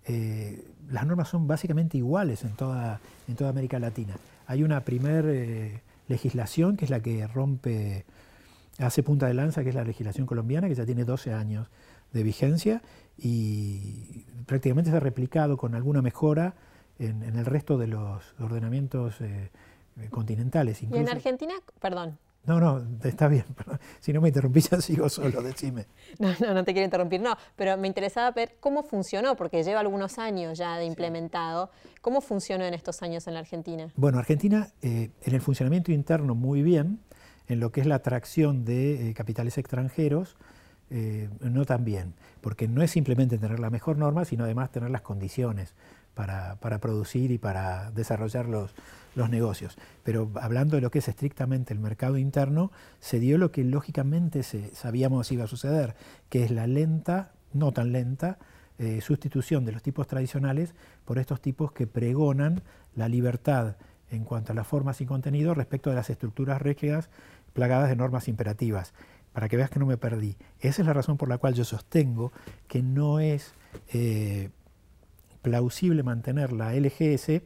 eh, 0.06 0.64
las 0.88 1.06
normas 1.06 1.28
son 1.28 1.46
básicamente 1.46 1.98
iguales 1.98 2.44
en 2.44 2.54
toda, 2.54 3.00
en 3.26 3.34
toda 3.34 3.50
América 3.50 3.78
Latina. 3.78 4.14
Hay 4.46 4.62
una 4.62 4.84
primer 4.84 5.24
eh, 5.26 5.82
legislación 6.06 6.76
que 6.76 6.84
es 6.84 6.90
la 6.90 7.00
que 7.00 7.26
rompe, 7.26 8.04
hace 8.78 9.02
punta 9.02 9.26
de 9.26 9.34
lanza, 9.34 9.64
que 9.64 9.70
es 9.70 9.74
la 9.74 9.84
legislación 9.84 10.26
colombiana, 10.26 10.68
que 10.68 10.74
ya 10.74 10.86
tiene 10.86 11.04
12 11.04 11.32
años 11.32 11.68
de 12.12 12.22
vigencia 12.22 12.82
y 13.18 14.24
prácticamente 14.46 14.90
se 14.90 14.96
ha 14.96 15.00
replicado 15.00 15.56
con 15.56 15.74
alguna 15.74 16.00
mejora 16.00 16.54
en, 16.98 17.22
el 17.22 17.44
resto 17.44 17.78
de 17.78 17.86
los 17.86 18.34
ordenamientos 18.40 19.20
eh, 19.20 19.50
continentales. 20.10 20.82
Y 20.82 20.86
en 20.92 21.08
Argentina, 21.08 21.54
perdón, 21.80 22.18
no, 22.48 22.58
no, 22.60 22.82
está 23.04 23.28
bien. 23.28 23.44
Si 24.00 24.12
no 24.12 24.22
me 24.22 24.28
interrumpís, 24.28 24.70
ya 24.70 24.80
sigo 24.80 25.08
solo, 25.08 25.42
decime. 25.42 25.86
No, 26.18 26.32
no, 26.40 26.54
no 26.54 26.64
te 26.64 26.72
quiero 26.72 26.86
interrumpir, 26.86 27.20
no. 27.20 27.36
Pero 27.56 27.76
me 27.76 27.86
interesaba 27.86 28.30
ver 28.30 28.56
cómo 28.58 28.82
funcionó, 28.82 29.36
porque 29.36 29.62
lleva 29.62 29.80
algunos 29.80 30.18
años 30.18 30.56
ya 30.56 30.78
de 30.78 30.86
implementado. 30.86 31.70
¿Cómo 32.00 32.22
funcionó 32.22 32.64
en 32.64 32.72
estos 32.72 33.02
años 33.02 33.26
en 33.26 33.34
la 33.34 33.40
Argentina? 33.40 33.92
Bueno, 33.96 34.18
Argentina, 34.18 34.68
eh, 34.80 35.10
en 35.22 35.34
el 35.34 35.42
funcionamiento 35.42 35.92
interno 35.92 36.34
muy 36.34 36.62
bien, 36.62 37.00
en 37.48 37.60
lo 37.60 37.70
que 37.70 37.82
es 37.82 37.86
la 37.86 37.96
atracción 37.96 38.64
de 38.64 39.10
eh, 39.10 39.14
capitales 39.14 39.58
extranjeros, 39.58 40.36
eh, 40.90 41.28
no 41.40 41.66
tan 41.66 41.84
bien, 41.84 42.14
porque 42.40 42.66
no 42.66 42.82
es 42.82 42.90
simplemente 42.90 43.36
tener 43.36 43.60
la 43.60 43.68
mejor 43.68 43.98
norma, 43.98 44.24
sino 44.24 44.44
además 44.44 44.70
tener 44.70 44.88
las 44.88 45.02
condiciones 45.02 45.74
para, 46.18 46.80
producir 46.80 47.30
y 47.30 47.38
para 47.38 47.92
desarrollar 47.92 48.46
los, 48.48 48.74
los 49.14 49.30
negocios. 49.30 49.78
Pero 50.02 50.32
hablando 50.40 50.74
de 50.74 50.82
lo 50.82 50.90
que 50.90 50.98
es 50.98 51.06
estrictamente 51.06 51.72
el 51.72 51.78
mercado 51.78 52.18
interno, 52.18 52.72
se 52.98 53.20
dio 53.20 53.38
lo 53.38 53.52
que 53.52 53.62
lógicamente 53.62 54.42
se, 54.42 54.74
sabíamos 54.74 55.30
iba 55.30 55.44
a 55.44 55.46
suceder, 55.46 55.94
que 56.28 56.42
es 56.42 56.50
la 56.50 56.66
lenta, 56.66 57.30
no 57.52 57.70
tan 57.70 57.92
lenta, 57.92 58.38
eh, 58.78 59.00
sustitución 59.00 59.64
de 59.64 59.70
los 59.70 59.82
tipos 59.82 60.08
tradicionales 60.08 60.74
por 61.04 61.18
estos 61.18 61.40
tipos 61.40 61.70
que 61.70 61.86
pregonan 61.86 62.62
la 62.96 63.08
libertad 63.08 63.76
en 64.10 64.24
cuanto 64.24 64.52
a 64.52 64.56
las 64.56 64.66
formas 64.66 65.00
y 65.00 65.06
contenido 65.06 65.54
respecto 65.54 65.90
de 65.90 65.96
las 65.96 66.10
estructuras 66.10 66.60
rígidas 66.60 67.10
plagadas 67.52 67.88
de 67.90 67.96
normas 67.96 68.26
imperativas. 68.26 68.92
Para 69.32 69.48
que 69.48 69.56
veas 69.56 69.70
que 69.70 69.78
no 69.78 69.86
me 69.86 69.98
perdí. 69.98 70.36
Esa 70.58 70.82
es 70.82 70.86
la 70.86 70.94
razón 70.94 71.16
por 71.16 71.28
la 71.28 71.38
cual 71.38 71.54
yo 71.54 71.64
sostengo 71.64 72.32
que 72.66 72.82
no 72.82 73.20
es 73.20 73.54
eh, 73.92 74.50
plausible 75.48 76.02
mantener 76.02 76.52
la 76.52 76.74
LGS 76.74 77.28
en 77.28 77.42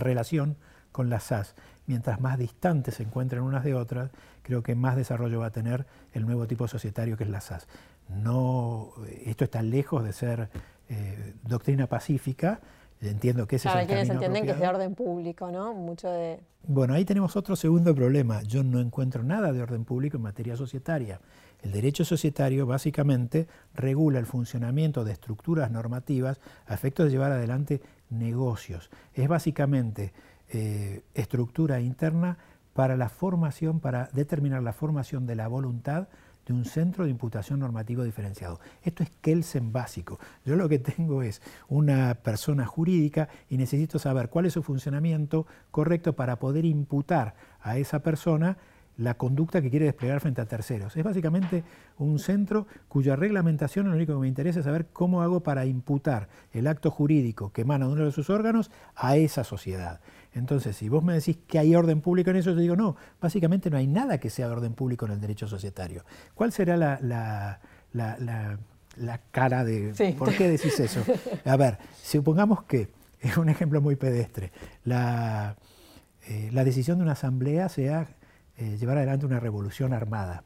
relación 0.00 0.56
con 0.90 1.08
las 1.08 1.24
SAS. 1.24 1.54
Mientras 1.86 2.20
más 2.20 2.38
distantes 2.38 2.96
se 2.96 3.04
encuentren 3.04 3.42
unas 3.42 3.64
de 3.64 3.74
otras, 3.74 4.10
creo 4.42 4.62
que 4.62 4.74
más 4.74 4.96
desarrollo 4.96 5.40
va 5.40 5.46
a 5.46 5.52
tener 5.52 5.86
el 6.12 6.26
nuevo 6.26 6.46
tipo 6.46 6.66
societario 6.66 7.16
que 7.16 7.24
es 7.24 7.30
la 7.30 7.40
SAS. 7.40 7.68
No, 8.08 8.90
esto 9.24 9.44
está 9.44 9.62
lejos 9.62 10.04
de 10.04 10.12
ser 10.12 10.48
eh, 10.88 11.34
doctrina 11.44 11.86
pacífica, 11.86 12.60
entiendo 13.00 13.46
que 13.46 13.56
ese 13.56 13.68
es 13.68 13.74
el 13.74 13.86
quienes 13.86 14.10
entienden 14.10 14.44
que 14.44 14.50
es 14.50 14.58
de 14.58 14.68
orden 14.68 14.94
público, 14.94 15.50
¿no? 15.50 15.74
Mucho 15.74 16.10
de... 16.10 16.40
Bueno, 16.64 16.94
ahí 16.94 17.04
tenemos 17.04 17.36
otro 17.36 17.56
segundo 17.56 17.94
problema. 17.94 18.42
Yo 18.42 18.62
no 18.62 18.80
encuentro 18.80 19.22
nada 19.22 19.52
de 19.52 19.62
orden 19.62 19.84
público 19.84 20.16
en 20.16 20.22
materia 20.22 20.56
societaria. 20.56 21.20
El 21.62 21.72
derecho 21.72 22.04
societario 22.04 22.66
básicamente 22.66 23.46
regula 23.74 24.18
el 24.18 24.26
funcionamiento 24.26 25.04
de 25.04 25.12
estructuras 25.12 25.70
normativas 25.70 26.40
a 26.66 26.74
efecto 26.74 27.04
de 27.04 27.10
llevar 27.10 27.32
adelante 27.32 27.80
negocios. 28.10 28.90
Es 29.14 29.28
básicamente 29.28 30.12
eh, 30.50 31.02
estructura 31.14 31.80
interna 31.80 32.36
para 32.74 32.96
la 32.96 33.08
formación, 33.08 33.80
para 33.80 34.08
determinar 34.12 34.62
la 34.62 34.72
formación 34.72 35.26
de 35.26 35.36
la 35.36 35.46
voluntad 35.46 36.08
de 36.46 36.52
un 36.52 36.64
centro 36.64 37.04
de 37.04 37.10
imputación 37.10 37.60
normativo 37.60 38.02
diferenciado. 38.02 38.58
Esto 38.82 39.04
es 39.04 39.10
Kelsen 39.20 39.72
básico. 39.72 40.18
Yo 40.44 40.56
lo 40.56 40.68
que 40.68 40.80
tengo 40.80 41.22
es 41.22 41.40
una 41.68 42.14
persona 42.14 42.66
jurídica 42.66 43.28
y 43.48 43.56
necesito 43.56 44.00
saber 44.00 44.28
cuál 44.28 44.46
es 44.46 44.54
su 44.54 44.62
funcionamiento 44.62 45.46
correcto 45.70 46.14
para 46.14 46.40
poder 46.40 46.64
imputar 46.64 47.34
a 47.60 47.78
esa 47.78 48.00
persona 48.00 48.56
la 48.98 49.14
conducta 49.14 49.62
que 49.62 49.70
quiere 49.70 49.86
desplegar 49.86 50.20
frente 50.20 50.40
a 50.40 50.46
terceros. 50.46 50.96
Es 50.96 51.04
básicamente 51.04 51.64
un 51.98 52.18
centro 52.18 52.66
cuya 52.88 53.16
reglamentación 53.16 53.88
lo 53.88 53.96
único 53.96 54.14
que 54.14 54.20
me 54.20 54.28
interesa 54.28 54.60
es 54.60 54.64
saber 54.64 54.86
cómo 54.92 55.22
hago 55.22 55.42
para 55.42 55.66
imputar 55.66 56.28
el 56.52 56.66
acto 56.66 56.90
jurídico 56.90 57.52
que 57.52 57.62
emana 57.62 57.86
de 57.86 57.92
uno 57.92 58.04
de 58.04 58.12
sus 58.12 58.30
órganos 58.30 58.70
a 58.94 59.16
esa 59.16 59.44
sociedad. 59.44 60.00
Entonces, 60.34 60.76
si 60.76 60.88
vos 60.88 61.02
me 61.02 61.14
decís 61.14 61.38
que 61.46 61.58
hay 61.58 61.74
orden 61.74 62.00
público 62.00 62.30
en 62.30 62.36
eso, 62.36 62.50
yo 62.50 62.56
digo, 62.56 62.76
no, 62.76 62.96
básicamente 63.20 63.70
no 63.70 63.76
hay 63.76 63.86
nada 63.86 64.18
que 64.18 64.30
sea 64.30 64.48
orden 64.48 64.74
público 64.74 65.06
en 65.06 65.12
el 65.12 65.20
derecho 65.20 65.46
societario. 65.46 66.04
¿Cuál 66.34 66.52
será 66.52 66.76
la, 66.76 67.60
cara 69.30 69.64
de... 69.64 70.14
¿Por 70.18 70.34
qué 70.34 70.48
decís 70.48 70.78
eso? 70.80 71.02
A 71.44 71.56
ver, 71.56 71.78
supongamos 72.02 72.62
que, 72.64 72.88
es 73.20 73.36
un 73.36 73.48
ejemplo 73.48 73.80
muy 73.80 73.96
pedestre, 73.96 74.52
la, 74.84 75.56
eh, 76.28 76.50
decisión 76.52 76.98
de 76.98 77.04
una 77.04 77.12
asamblea 77.12 77.68
sea 77.68 78.08
eh, 78.56 78.76
llevar 78.78 78.98
adelante 78.98 79.26
una 79.26 79.40
revolución 79.40 79.92
armada. 79.92 80.44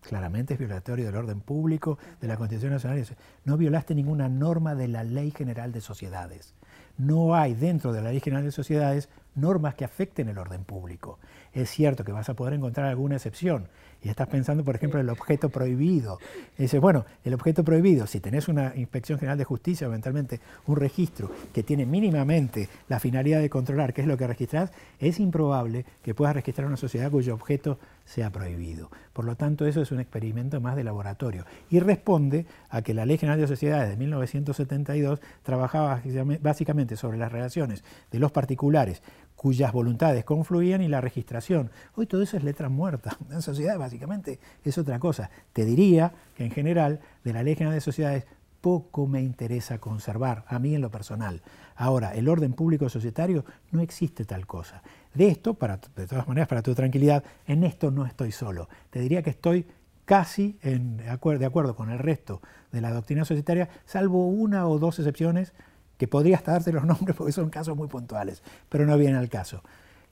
Claramente 0.00 0.54
es 0.54 0.60
violatorio 0.60 1.06
del 1.06 1.16
orden 1.16 1.40
público, 1.40 1.98
de 2.20 2.28
la 2.28 2.36
Constitución 2.36 2.72
Nacional. 2.72 3.04
No 3.44 3.56
violaste 3.56 3.94
ninguna 3.94 4.28
norma 4.28 4.74
de 4.74 4.88
la 4.88 5.02
Ley 5.02 5.30
General 5.30 5.72
de 5.72 5.80
Sociedades 5.80 6.54
no 6.96 7.34
hay 7.34 7.54
dentro 7.54 7.92
de 7.92 8.02
la 8.02 8.10
Ley 8.10 8.20
General 8.20 8.44
de 8.44 8.52
Sociedades 8.52 9.08
normas 9.34 9.74
que 9.74 9.84
afecten 9.84 10.28
el 10.28 10.38
orden 10.38 10.64
público. 10.64 11.18
Es 11.52 11.70
cierto 11.70 12.04
que 12.04 12.12
vas 12.12 12.28
a 12.28 12.34
poder 12.34 12.54
encontrar 12.54 12.86
alguna 12.86 13.16
excepción, 13.16 13.68
y 14.04 14.10
estás 14.10 14.28
pensando, 14.28 14.64
por 14.64 14.76
ejemplo, 14.76 15.00
en 15.00 15.06
el 15.06 15.10
objeto 15.10 15.48
prohibido. 15.48 16.18
Y 16.58 16.62
dices, 16.62 16.80
bueno, 16.80 17.06
el 17.24 17.32
objeto 17.32 17.64
prohibido, 17.64 18.06
si 18.06 18.20
tenés 18.20 18.48
una 18.48 18.74
inspección 18.76 19.18
general 19.18 19.38
de 19.38 19.44
justicia, 19.44 19.86
eventualmente 19.86 20.40
un 20.66 20.76
registro 20.76 21.30
que 21.54 21.62
tiene 21.62 21.86
mínimamente 21.86 22.68
la 22.88 23.00
finalidad 23.00 23.40
de 23.40 23.48
controlar 23.48 23.94
qué 23.94 24.02
es 24.02 24.06
lo 24.06 24.18
que 24.18 24.26
registrás, 24.26 24.72
es 24.98 25.18
improbable 25.20 25.86
que 26.02 26.14
puedas 26.14 26.34
registrar 26.34 26.66
una 26.66 26.76
sociedad 26.76 27.10
cuyo 27.10 27.34
objeto 27.34 27.78
sea 28.04 28.30
prohibido. 28.30 28.90
Por 29.12 29.24
lo 29.24 29.36
tanto, 29.36 29.66
eso 29.66 29.80
es 29.80 29.92
un 29.92 30.00
experimento 30.00 30.60
más 30.60 30.76
de 30.76 30.84
laboratorio 30.84 31.44
y 31.70 31.80
responde 31.80 32.46
a 32.68 32.82
que 32.82 32.94
la 32.94 33.06
Ley 33.06 33.18
General 33.18 33.40
de 33.40 33.46
Sociedades 33.46 33.88
de 33.88 33.96
1972 33.96 35.20
trabajaba 35.42 36.02
básicamente 36.40 36.96
sobre 36.96 37.18
las 37.18 37.32
relaciones 37.32 37.84
de 38.10 38.18
los 38.18 38.32
particulares 38.32 39.02
cuyas 39.36 39.72
voluntades 39.72 40.24
confluían 40.24 40.80
y 40.80 40.88
la 40.88 41.00
registración. 41.00 41.70
Hoy 41.96 42.06
todo 42.06 42.22
eso 42.22 42.36
es 42.36 42.44
letra 42.44 42.68
muerta. 42.68 43.18
En 43.30 43.42
sociedad 43.42 43.78
básicamente 43.78 44.38
es 44.64 44.78
otra 44.78 44.98
cosa. 44.98 45.30
Te 45.52 45.64
diría 45.64 46.12
que 46.36 46.44
en 46.44 46.50
general 46.50 47.00
de 47.24 47.32
la 47.32 47.42
Ley 47.42 47.54
General 47.54 47.74
de 47.74 47.80
Sociedades 47.80 48.24
poco 48.64 49.06
me 49.06 49.20
interesa 49.20 49.78
conservar, 49.78 50.46
a 50.48 50.58
mí 50.58 50.74
en 50.74 50.80
lo 50.80 50.90
personal. 50.90 51.42
Ahora, 51.76 52.14
el 52.14 52.30
orden 52.30 52.54
público 52.54 52.88
societario 52.88 53.44
no 53.72 53.82
existe 53.82 54.24
tal 54.24 54.46
cosa. 54.46 54.82
De 55.14 55.28
esto, 55.28 55.56
de 55.96 56.06
todas 56.06 56.26
maneras, 56.26 56.48
para 56.48 56.62
tu 56.62 56.74
tranquilidad, 56.74 57.22
en 57.46 57.64
esto 57.64 57.90
no 57.90 58.04
estoy 58.04 58.32
solo. 58.32 58.68
Te 58.90 59.00
diría 59.00 59.22
que 59.22 59.30
estoy 59.30 59.66
casi 60.04 60.58
de 60.62 61.08
acuerdo 61.08 61.76
con 61.76 61.90
el 61.90 61.98
resto 61.98 62.42
de 62.72 62.80
la 62.80 62.92
doctrina 62.92 63.24
societaria, 63.24 63.68
salvo 63.86 64.26
una 64.26 64.66
o 64.66 64.78
dos 64.78 64.98
excepciones 64.98 65.52
que 65.96 66.08
podría 66.08 66.36
hasta 66.36 66.52
darte 66.52 66.72
los 66.72 66.84
nombres 66.86 67.16
porque 67.16 67.32
son 67.32 67.50
casos 67.50 67.76
muy 67.76 67.88
puntuales, 67.88 68.42
pero 68.68 68.86
no 68.86 68.96
viene 68.98 69.16
al 69.16 69.28
caso. 69.28 69.62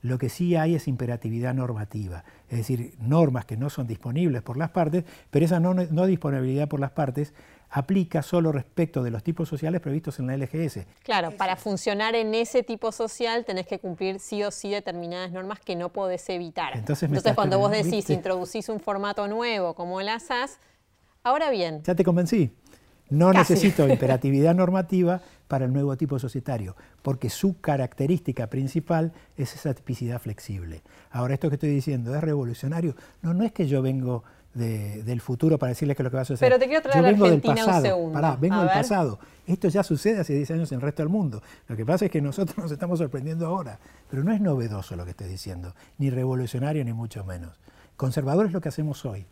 Lo 0.01 0.17
que 0.17 0.27
sí 0.27 0.55
hay 0.55 0.75
es 0.75 0.89
imperatividad 0.89 1.53
normativa, 1.53 2.25
es 2.49 2.57
decir, 2.57 2.93
normas 2.99 3.45
que 3.45 3.55
no 3.55 3.69
son 3.69 3.87
disponibles 3.87 4.41
por 4.41 4.57
las 4.57 4.69
partes, 4.69 5.05
pero 5.31 5.45
esa 5.45 5.61
no, 5.61 6.05
disponibilidad 6.05 6.67
por 6.67 6.81
las 6.81 6.91
partes 6.91 7.33
aplica 7.69 8.21
solo 8.21 8.51
respecto 8.51 9.03
de 9.03 9.11
los 9.11 9.23
tipos 9.23 9.49
sociales 9.49 9.81
previstos 9.81 10.19
en 10.19 10.27
la 10.27 10.37
LGS. 10.37 10.85
Claro, 11.03 11.31
para 11.31 11.55
funcionar 11.55 12.15
en 12.15 12.35
ese 12.35 12.63
tipo 12.63 12.91
social 12.91 13.45
tenés 13.45 13.65
que 13.65 13.79
cumplir 13.79 14.19
sí 14.19 14.43
o 14.43 14.51
sí 14.51 14.69
determinadas 14.69 15.31
normas 15.31 15.59
que 15.59 15.75
no 15.75 15.89
podés 15.89 16.29
evitar. 16.29 16.77
Entonces, 16.77 17.09
cuando 17.35 17.59
vos 17.59 17.71
decís, 17.71 18.09
introducís 18.09 18.69
un 18.69 18.79
formato 18.79 19.27
nuevo 19.27 19.73
como 19.73 19.99
el 20.01 20.09
ASAS, 20.09 20.59
ahora 21.23 21.49
bien... 21.49 21.81
Ya 21.83 21.95
te 21.95 22.03
convencí. 22.03 22.51
No 23.09 23.31
necesito 23.31 23.87
imperatividad 23.89 24.55
normativa 24.55 25.21
para 25.47 25.65
el 25.65 25.73
nuevo 25.73 25.95
tipo 25.97 26.17
societario, 26.19 26.75
porque 27.01 27.29
su 27.29 27.59
característica 27.59 28.47
principal 28.47 29.13
es 29.37 29.53
esa 29.53 29.73
tipicidad 29.73 30.19
flexible. 30.19 30.81
Ahora, 31.11 31.35
esto 31.35 31.49
que 31.49 31.55
estoy 31.55 31.69
diciendo 31.69 32.15
es 32.15 32.21
revolucionario. 32.21 32.95
No, 33.21 33.33
no 33.33 33.43
es 33.43 33.51
que 33.51 33.67
yo 33.67 33.81
vengo 33.81 34.23
del 34.53 35.21
futuro 35.21 35.57
para 35.57 35.69
decirles 35.69 35.97
que 35.97 36.03
lo 36.03 36.11
que 36.11 36.15
va 36.15 36.21
a 36.21 36.25
suceder. 36.25 36.51
Pero 36.51 36.59
te 36.59 36.67
quiero 36.67 36.81
traer 36.83 37.03
yo 37.03 37.11
vengo 37.11 37.29
del 37.29 37.41
pasado. 37.41 37.77
un 37.77 37.81
segundo. 37.81 38.13
Pará, 38.13 38.35
vengo 38.35 38.59
del 38.59 38.69
pasado. 38.69 39.19
Esto 39.47 39.67
ya 39.67 39.83
sucede 39.83 40.21
hace 40.21 40.33
10 40.33 40.51
años 40.51 40.71
en 40.71 40.77
el 40.77 40.81
resto 40.81 41.01
del 41.01 41.09
mundo. 41.09 41.41
Lo 41.67 41.75
que 41.75 41.85
pasa 41.85 42.05
es 42.05 42.11
que 42.11 42.21
nosotros 42.21 42.57
nos 42.63 42.71
estamos 42.71 42.99
sorprendiendo 42.99 43.47
ahora. 43.47 43.79
Pero 44.09 44.23
no 44.23 44.31
es 44.31 44.41
novedoso 44.41 44.95
lo 44.95 45.05
que 45.05 45.11
estoy 45.11 45.27
diciendo, 45.27 45.73
ni 45.97 46.09
revolucionario, 46.09 46.83
ni 46.85 46.93
mucho 46.93 47.23
menos. 47.25 47.59
Conservador 47.97 48.45
es 48.45 48.51
lo 48.51 48.61
que 48.61 48.69
hacemos 48.69 49.05
hoy. 49.05 49.25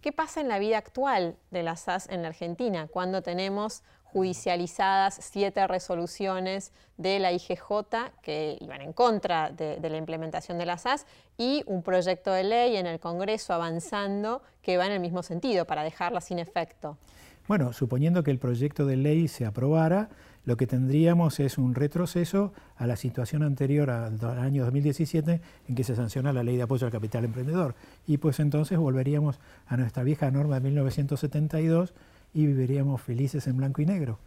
¿Qué 0.00 0.12
pasa 0.12 0.40
en 0.40 0.48
la 0.48 0.58
vida 0.58 0.78
actual 0.78 1.36
de 1.50 1.62
la 1.62 1.76
SAS 1.76 2.08
en 2.08 2.22
la 2.22 2.28
Argentina 2.28 2.88
cuando 2.88 3.22
tenemos 3.22 3.84
judicializadas 4.12 5.18
siete 5.20 5.66
resoluciones 5.66 6.72
de 6.98 7.18
la 7.18 7.32
IGJ 7.32 8.12
que 8.22 8.58
iban 8.60 8.82
en 8.82 8.92
contra 8.92 9.50
de, 9.50 9.78
la 9.80 9.96
implementación 9.96 10.58
de 10.58 10.66
la 10.66 10.76
SAS 10.76 11.06
y 11.38 11.62
un 11.66 11.82
proyecto 11.82 12.30
de 12.32 12.44
ley 12.44 12.76
en 12.76 12.86
el 12.86 13.00
Congreso 13.00 13.54
avanzando 13.54 14.42
que 14.60 14.76
va 14.76 14.86
en 14.86 14.92
el 14.92 15.00
mismo 15.00 15.22
sentido 15.22 15.64
para 15.64 15.82
dejarla 15.82 16.20
sin 16.20 16.38
efecto? 16.38 16.98
Bueno, 17.48 17.72
suponiendo 17.72 18.22
que 18.22 18.30
el 18.30 18.38
proyecto 18.38 18.86
de 18.86 18.96
ley 18.96 19.26
se 19.26 19.46
aprobara, 19.46 20.10
lo 20.44 20.56
que 20.56 20.66
tendríamos 20.66 21.40
es 21.40 21.56
un 21.56 21.74
retroceso 21.74 22.52
a 22.76 22.86
la 22.86 22.96
situación 22.96 23.42
anterior 23.42 23.90
al 23.90 24.20
año 24.38 24.64
2017 24.64 25.40
en 25.68 25.74
que 25.74 25.84
se 25.84 25.96
sanciona 25.96 26.32
la 26.32 26.42
ley 26.42 26.56
de 26.56 26.64
apoyo 26.64 26.86
al 26.86 26.92
capital 26.92 27.24
emprendedor. 27.24 27.74
Y 28.06 28.18
pues 28.18 28.40
entonces 28.40 28.78
volveríamos 28.78 29.40
a 29.66 29.76
nuestra 29.76 30.02
vieja 30.02 30.30
norma 30.30 30.56
de 30.56 30.60
1972 30.62 31.94
y 32.34 32.46
viviríamos 32.46 33.00
felices 33.00 33.46
en 33.46 33.56
blanco 33.56 33.82
y 33.82 33.86
negro. 33.86 34.18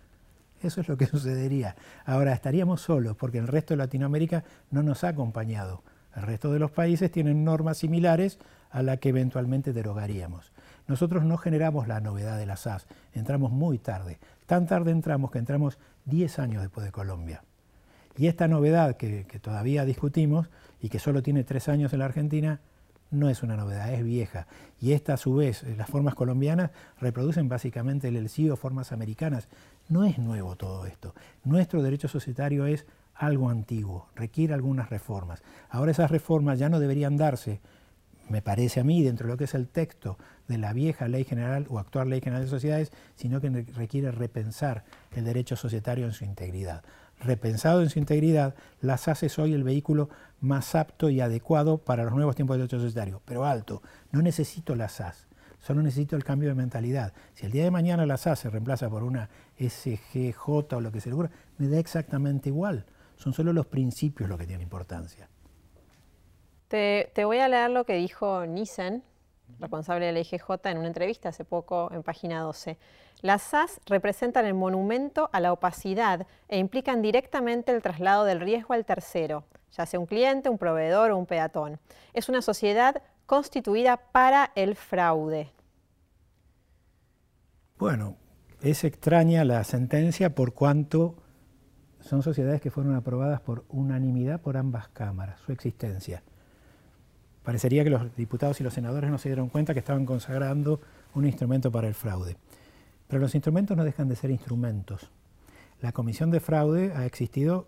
Eso 0.62 0.82
es 0.82 0.88
lo 0.88 0.98
que 0.98 1.06
sucedería. 1.08 1.76
Ahora 2.06 2.34
estaríamos 2.34 2.82
solos 2.82 3.16
porque 3.16 3.38
el 3.38 3.48
resto 3.48 3.74
de 3.74 3.80
Latinoamérica 3.80 4.44
no 4.72 4.84
nos 4.84 5.04
ha 5.04 5.10
acompañado. 5.10 5.84
El 6.16 6.24
resto 6.24 6.52
de 6.52 6.60
los 6.60 6.72
países 6.72 7.12
tienen 7.12 7.44
normas 7.44 7.80
similares 7.80 8.40
a 8.72 8.82
la 8.82 8.98
que 8.98 9.10
eventualmente 9.10 9.74
derogaríamos. 9.74 10.54
Nosotros 10.88 11.24
no 11.24 11.38
generamos 11.38 11.88
la 11.88 12.00
novedad 12.00 12.38
de 12.38 12.46
la 12.46 12.58
SAS, 12.58 12.88
entramos 13.14 13.52
muy 13.52 13.80
tarde. 13.80 14.20
Tan 14.46 14.68
tarde 14.68 14.92
entramos 14.92 15.32
que 15.32 15.40
entramos 15.40 15.80
10 16.06 16.40
años 16.40 16.62
después 16.62 16.86
de 16.86 16.92
Colombia. 16.92 17.44
Y 18.18 18.28
esta 18.28 18.48
novedad 18.48 18.96
que, 18.96 19.26
todavía 19.42 19.84
discutimos 19.84 20.50
y 20.82 20.90
que 20.90 21.00
solo 21.00 21.22
tiene 21.22 21.44
tres 21.44 21.68
años 21.68 21.92
en 21.94 22.00
la 22.00 22.06
Argentina, 22.06 22.62
no 23.12 23.30
es 23.30 23.44
una 23.44 23.56
novedad, 23.56 23.94
es 23.94 24.04
vieja. 24.04 24.48
Y 24.80 24.94
esta 24.94 25.14
a 25.14 25.18
su 25.18 25.36
vez, 25.36 25.64
las 25.78 25.90
formas 25.90 26.16
colombianas 26.16 26.72
reproducen 27.00 27.50
básicamente 27.50 28.08
el 28.08 28.52
o 28.52 28.56
formas 28.56 28.92
americanas. 28.92 29.48
No 29.88 30.04
es 30.04 30.18
nuevo 30.18 30.56
todo 30.56 30.86
esto. 30.86 31.14
Nuestro 31.44 31.82
derecho 31.82 32.08
societario 32.08 32.66
es 32.66 32.86
algo 33.14 33.50
antiguo, 33.50 34.10
requiere 34.16 34.54
algunas 34.54 34.90
reformas. 34.90 35.42
Ahora 35.70 35.92
esas 35.92 36.12
reformas 36.12 36.60
ya 36.60 36.70
no 36.70 36.80
deberían 36.80 37.18
darse, 37.18 37.62
me 38.28 38.42
parece 38.42 38.80
a 38.80 38.84
mí, 38.84 39.04
dentro 39.04 39.28
de 39.28 39.34
lo 39.34 39.38
que 39.38 39.44
es 39.44 39.54
el 39.54 39.68
texto 39.68 40.18
de 40.48 40.58
la 40.58 40.74
vieja 40.74 41.08
ley 41.08 41.24
general 41.24 41.68
o 41.70 41.80
actual 41.80 42.10
ley 42.10 42.22
general 42.22 42.44
de 42.44 42.50
sociedades, 42.50 42.92
sino 43.16 43.40
que 43.40 43.50
requiere 43.50 44.12
repensar 44.12 44.84
el 45.12 45.26
derecho 45.26 45.56
societario 45.56 46.06
en 46.06 46.14
su 46.14 46.26
integridad. 46.26 46.84
Repensado 47.20 47.82
en 47.82 47.90
su 47.90 48.00
integridad, 48.00 48.56
la 48.82 48.98
SAS 48.98 49.24
es 49.24 49.40
hoy 49.40 49.54
el 49.54 49.64
vehículo 49.64 50.10
más 50.42 50.76
apto 50.76 51.10
y 51.10 51.22
adecuado 51.22 51.78
para 51.78 52.04
los 52.04 52.14
nuevos 52.14 52.36
tiempos 52.36 52.56
del 52.56 52.68
derecho 52.68 52.80
societario. 52.80 53.22
Pero 53.26 53.46
alto, 53.46 53.82
no 54.12 54.22
necesito 54.22 54.76
la 54.76 54.90
SAS, 54.90 55.28
solo 55.60 55.82
necesito 55.82 56.16
el 56.16 56.24
cambio 56.24 56.50
de 56.50 56.56
mentalidad. 56.56 57.14
Si 57.34 57.46
el 57.46 57.52
día 57.52 57.64
de 57.64 57.72
mañana 57.72 58.06
la 58.06 58.18
SAS 58.18 58.40
se 58.40 58.50
reemplaza 58.50 58.90
por 58.90 59.04
una 59.04 59.30
SGJ 59.58 60.48
o 60.48 60.82
lo 60.82 60.92
que 60.92 61.02
se 61.02 61.10
le 61.10 61.16
me 61.58 61.68
da 61.68 61.80
exactamente 61.80 62.50
igual. 62.50 62.86
Son 63.16 63.34
solo 63.34 63.54
los 63.54 63.66
principios 63.66 64.30
los 64.30 64.38
que 64.38 64.46
tienen 64.46 64.64
importancia. 64.64 65.30
Te, 66.68 67.10
voy 67.24 67.38
a 67.38 67.48
leer 67.48 67.70
lo 67.70 67.86
que 67.86 67.96
dijo 67.96 68.46
Nissen, 68.46 69.04
responsable 69.60 70.06
de 70.06 70.12
la 70.12 70.20
IGJ, 70.20 70.50
en 70.66 70.78
una 70.78 70.88
entrevista 70.88 71.30
hace 71.30 71.46
poco 71.46 71.90
en 71.92 72.04
página 72.04 72.42
12. 72.42 72.78
Las 73.22 73.42
SAS 73.42 73.80
representan 73.86 74.46
el 74.46 74.54
monumento 74.54 75.30
a 75.34 75.40
la 75.40 75.54
opacidad 75.54 76.28
e 76.48 76.58
implican 76.58 77.02
directamente 77.02 77.72
el 77.72 77.82
traslado 77.82 78.26
del 78.26 78.42
riesgo 78.42 78.74
al 78.74 78.86
tercero, 78.86 79.46
ya 79.72 79.86
sea 79.86 80.00
un 80.00 80.06
cliente, 80.06 80.50
un 80.50 80.58
proveedor 80.58 81.12
o 81.12 81.18
un 81.18 81.26
peatón. 81.26 81.80
Es 82.14 82.30
una 82.30 82.42
sociedad 82.42 83.02
constituida 83.26 83.98
para 83.98 84.52
el 84.56 84.76
fraude. 84.76 85.52
Bueno, 87.78 88.16
es 88.62 88.84
extraña 88.84 89.44
la 89.44 89.64
sentencia 89.64 90.34
por 90.34 90.54
cuanto 90.54 91.16
son 92.00 92.22
sociedades 92.22 92.62
que 92.62 92.70
fueron 92.70 92.96
aprobadas 92.96 93.42
por 93.42 93.66
unanimidad 93.70 94.40
por 94.40 94.58
ambas 94.58 94.88
cámaras, 94.90 95.40
su 95.42 95.52
existencia. 95.52 96.24
Parecería 97.46 97.84
que 97.84 97.92
los 97.92 98.16
diputados 98.16 98.60
y 98.60 98.64
los 98.64 98.74
senadores 98.74 99.12
no 99.12 99.20
se 99.20 99.30
dieron 99.30 99.50
cuenta 99.50 99.74
que 99.74 99.80
estaban 99.80 100.08
consagrando 100.08 100.82
un 101.14 101.28
instrumento 101.28 101.72
para 101.72 101.88
el 101.88 101.94
fraude. 101.94 102.38
Pero 103.08 103.22
los 103.22 103.36
instrumentos 103.36 103.78
no 103.78 103.84
dejan 103.84 104.10
de 104.10 104.16
ser 104.16 104.32
instrumentos. 104.32 105.12
La 105.80 105.92
comisión 105.92 106.32
de 106.32 106.40
fraude 106.40 106.92
ha 106.96 107.06
existido 107.06 107.68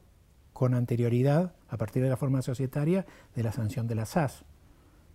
con 0.51 0.73
anterioridad, 0.73 1.53
a 1.69 1.77
partir 1.77 2.01
de 2.01 2.09
la 2.09 2.17
forma 2.17 2.41
societaria, 2.41 3.05
de 3.35 3.43
la 3.43 3.51
sanción 3.51 3.87
de 3.87 3.93
la 3.93 4.07
SAS. 4.07 4.45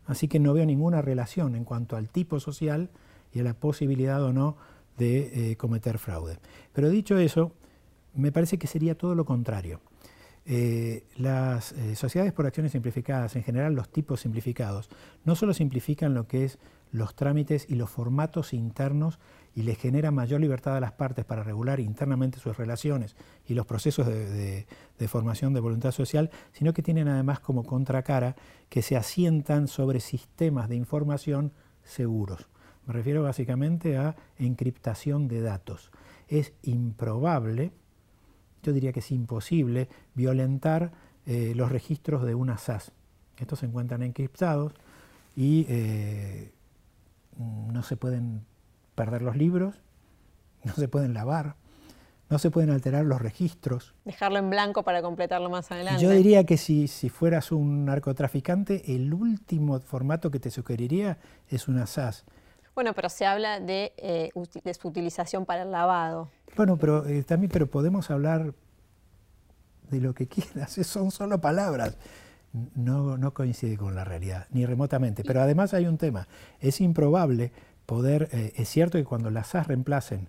Así 0.07 0.29
que 0.29 0.39
no 0.39 0.55
veo 0.55 0.65
ninguna 0.65 1.03
relación 1.03 1.57
en 1.57 1.65
cuanto 1.65 1.97
al 1.97 2.09
tipo 2.09 2.39
social 2.39 2.91
y 3.33 3.41
a 3.41 3.43
la 3.43 3.55
posibilidad 3.55 4.23
o 4.23 4.33
no 4.33 4.57
de 4.97 5.51
eh, 5.51 5.57
cometer 5.57 5.99
fraude. 5.99 6.39
Pero 6.73 6.89
dicho 6.89 7.19
eso, 7.19 7.51
me 8.15 8.31
parece 8.31 8.59
que 8.59 8.69
sería 8.69 8.97
todo 8.97 9.17
lo 9.17 9.25
contrario. 9.25 9.81
Eh, 10.45 11.07
las 11.17 11.73
eh, 11.73 11.95
sociedades 11.95 12.33
por 12.33 12.47
acciones 12.47 12.73
simplificadas, 12.73 13.37
en 13.37 13.45
general 13.45 13.75
los 13.75 13.89
tipos 13.89 14.21
simplificados, 14.21 14.91
no 15.25 15.37
solo 15.37 15.55
simplifican 15.55 16.15
lo 16.15 16.27
que 16.27 16.45
es 16.45 16.59
los 16.91 17.15
trámites 17.15 17.67
y 17.69 17.77
los 17.77 17.89
formatos 17.89 18.53
internos 18.53 19.19
y 19.55 19.63
les 19.63 19.79
genera 19.79 20.11
mayor 20.11 20.41
libertad 20.41 20.77
a 20.77 20.81
las 20.81 20.93
partes 20.93 21.25
para 21.25 21.43
regular 21.43 21.79
internamente 21.81 22.39
sus 22.39 22.57
relaciones 22.57 23.17
y 23.47 23.55
los 23.55 23.67
procesos 23.67 24.07
de, 24.07 24.67
de 24.99 25.09
formación 25.09 25.55
de 25.55 25.61
voluntad 25.61 25.93
social, 25.93 26.31
sino 26.53 26.73
que 26.73 26.83
tienen 26.83 27.09
además 27.09 27.41
como 27.41 27.65
contracara 27.65 28.35
que 28.69 28.83
se 28.83 28.97
asientan 28.97 29.69
sobre 29.69 30.01
sistemas 30.01 30.69
de 30.69 30.77
información 30.77 31.53
seguros. 31.85 32.49
Me 32.87 32.93
refiero 32.93 33.23
básicamente 33.23 33.97
a 33.97 34.17
encriptación 34.39 35.29
de 35.29 35.41
datos. 35.41 35.93
Es 36.29 36.53
improbable 36.63 37.73
yo 38.63 38.73
diría 38.73 38.93
que 38.93 39.01
es 39.01 39.11
imposible 39.11 39.89
violentar 40.15 40.93
eh, 41.27 41.53
los 41.55 41.71
registros 41.71 42.25
de 42.25 42.35
una 42.35 42.59
SAS. 42.59 42.93
Estos 43.39 43.61
se 43.61 43.67
encuentran 43.67 44.03
encriptados 44.03 44.73
y 45.37 45.67
eh, 45.69 46.53
no 47.39 47.83
se 47.83 47.97
pueden 47.97 48.45
perder 48.95 49.23
los 49.23 49.37
libros, 49.37 49.75
no 50.65 50.75
se 50.75 50.89
pueden 50.89 51.15
lavar, 51.15 51.57
no 52.29 52.39
se 52.39 52.51
pueden 52.51 52.71
alterar 52.71 53.05
los 53.05 53.21
registros. 53.21 53.95
Dejarlo 54.05 54.39
en 54.39 54.51
blanco 54.51 54.85
para 54.85 55.03
completarlo 55.03 55.51
más 55.51 55.71
adelante. 55.71 56.03
Yo 56.03 56.11
diría 56.11 56.45
que 56.45 56.57
si, 56.57 56.89
si 56.89 57.09
fueras 57.09 57.53
un 57.53 57.85
narcotraficante, 57.85 58.95
el 58.95 59.13
último 59.13 59.81
formato 59.81 60.31
que 60.31 60.39
te 60.39 60.51
sugeriría 60.51 61.19
es 61.49 61.69
una 61.69 61.87
SAS. 61.87 62.25
Bueno, 62.75 62.95
pero 62.95 63.09
se 63.09 63.27
habla 63.27 63.61
de, 63.61 63.93
eh, 63.99 64.31
de 64.65 64.75
su 64.75 64.89
utilización 64.89 65.45
para 65.45 65.63
el 65.63 65.71
lavado. 65.73 66.31
Bueno, 66.57 66.77
pero 66.77 67.07
eh, 67.07 67.23
también 67.23 67.51
pero 67.51 67.67
podemos 67.67 68.11
hablar 68.11 68.55
de 69.91 70.01
lo 70.01 70.15
que 70.15 70.27
quieras, 70.29 70.73
son 70.73 71.11
solo 71.11 71.41
palabras. 71.41 71.97
No, 72.75 73.17
no 73.17 73.33
coincide 73.33 73.79
con 73.79 73.95
la 73.95 74.05
realidad, 74.05 74.47
ni 74.51 74.67
remotamente. 74.67 75.25
Pero 75.25 75.41
además 75.41 75.73
hay 75.73 75.87
un 75.87 75.97
tema, 75.97 76.29
es 76.61 76.83
improbable 76.83 77.51
poder, 77.87 78.29
eh, 78.33 78.53
es 78.57 78.69
cierto 78.69 78.99
que 78.99 79.05
cuando 79.05 79.31
las 79.31 79.49
SAS 79.49 79.69
reemplacen, 79.69 80.29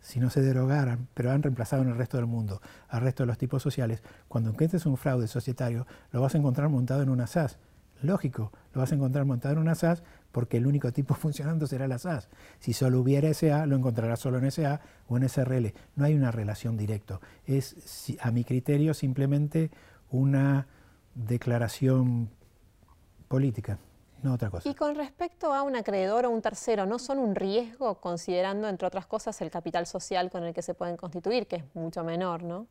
si 0.00 0.18
no 0.20 0.30
se 0.30 0.40
derogaran, 0.40 1.08
pero 1.12 1.30
han 1.30 1.42
reemplazado 1.42 1.82
en 1.82 1.88
el 1.88 1.96
resto 1.96 2.16
del 2.16 2.26
mundo 2.26 2.62
al 2.88 3.02
resto 3.02 3.24
de 3.24 3.26
los 3.26 3.36
tipos 3.36 3.62
sociales, 3.62 4.02
cuando 4.28 4.50
encuentres 4.50 4.86
un 4.86 4.96
fraude 4.96 5.28
societario, 5.28 5.86
lo 6.12 6.22
vas 6.22 6.34
a 6.34 6.38
encontrar 6.38 6.70
montado 6.70 7.02
en 7.02 7.10
una 7.10 7.26
SAS. 7.26 7.58
Lógico, 8.00 8.52
lo 8.72 8.80
vas 8.80 8.92
a 8.92 8.94
encontrar 8.94 9.26
montado 9.26 9.54
en 9.54 9.60
una 9.60 9.74
SAS 9.74 10.02
porque 10.38 10.58
el 10.58 10.68
único 10.68 10.92
tipo 10.92 11.14
funcionando 11.16 11.66
será 11.66 11.88
la 11.88 11.98
SAS. 11.98 12.28
Si 12.60 12.72
solo 12.72 13.00
hubiera 13.00 13.34
SA, 13.34 13.66
lo 13.66 13.74
encontrarás 13.74 14.20
solo 14.20 14.38
en 14.38 14.48
SA 14.52 14.80
o 15.08 15.16
en 15.16 15.28
SRL. 15.28 15.74
No 15.96 16.04
hay 16.04 16.14
una 16.14 16.30
relación 16.30 16.76
directa. 16.76 17.18
Es, 17.44 18.14
a 18.20 18.30
mi 18.30 18.44
criterio, 18.44 18.94
simplemente 18.94 19.72
una 20.12 20.68
declaración 21.16 22.30
política, 23.26 23.80
no 24.22 24.34
otra 24.34 24.48
cosa. 24.48 24.68
Y 24.68 24.76
con 24.76 24.94
respecto 24.94 25.52
a 25.52 25.64
un 25.64 25.74
acreedor 25.74 26.26
o 26.26 26.30
un 26.30 26.40
tercero, 26.40 26.86
¿no 26.86 27.00
son 27.00 27.18
un 27.18 27.34
riesgo 27.34 28.00
considerando, 28.00 28.68
entre 28.68 28.86
otras 28.86 29.06
cosas, 29.06 29.40
el 29.40 29.50
capital 29.50 29.88
social 29.88 30.30
con 30.30 30.44
el 30.44 30.54
que 30.54 30.62
se 30.62 30.72
pueden 30.72 30.96
constituir, 30.96 31.48
que 31.48 31.56
es 31.56 31.64
mucho 31.74 32.04
menor, 32.04 32.44
¿no? 32.44 32.68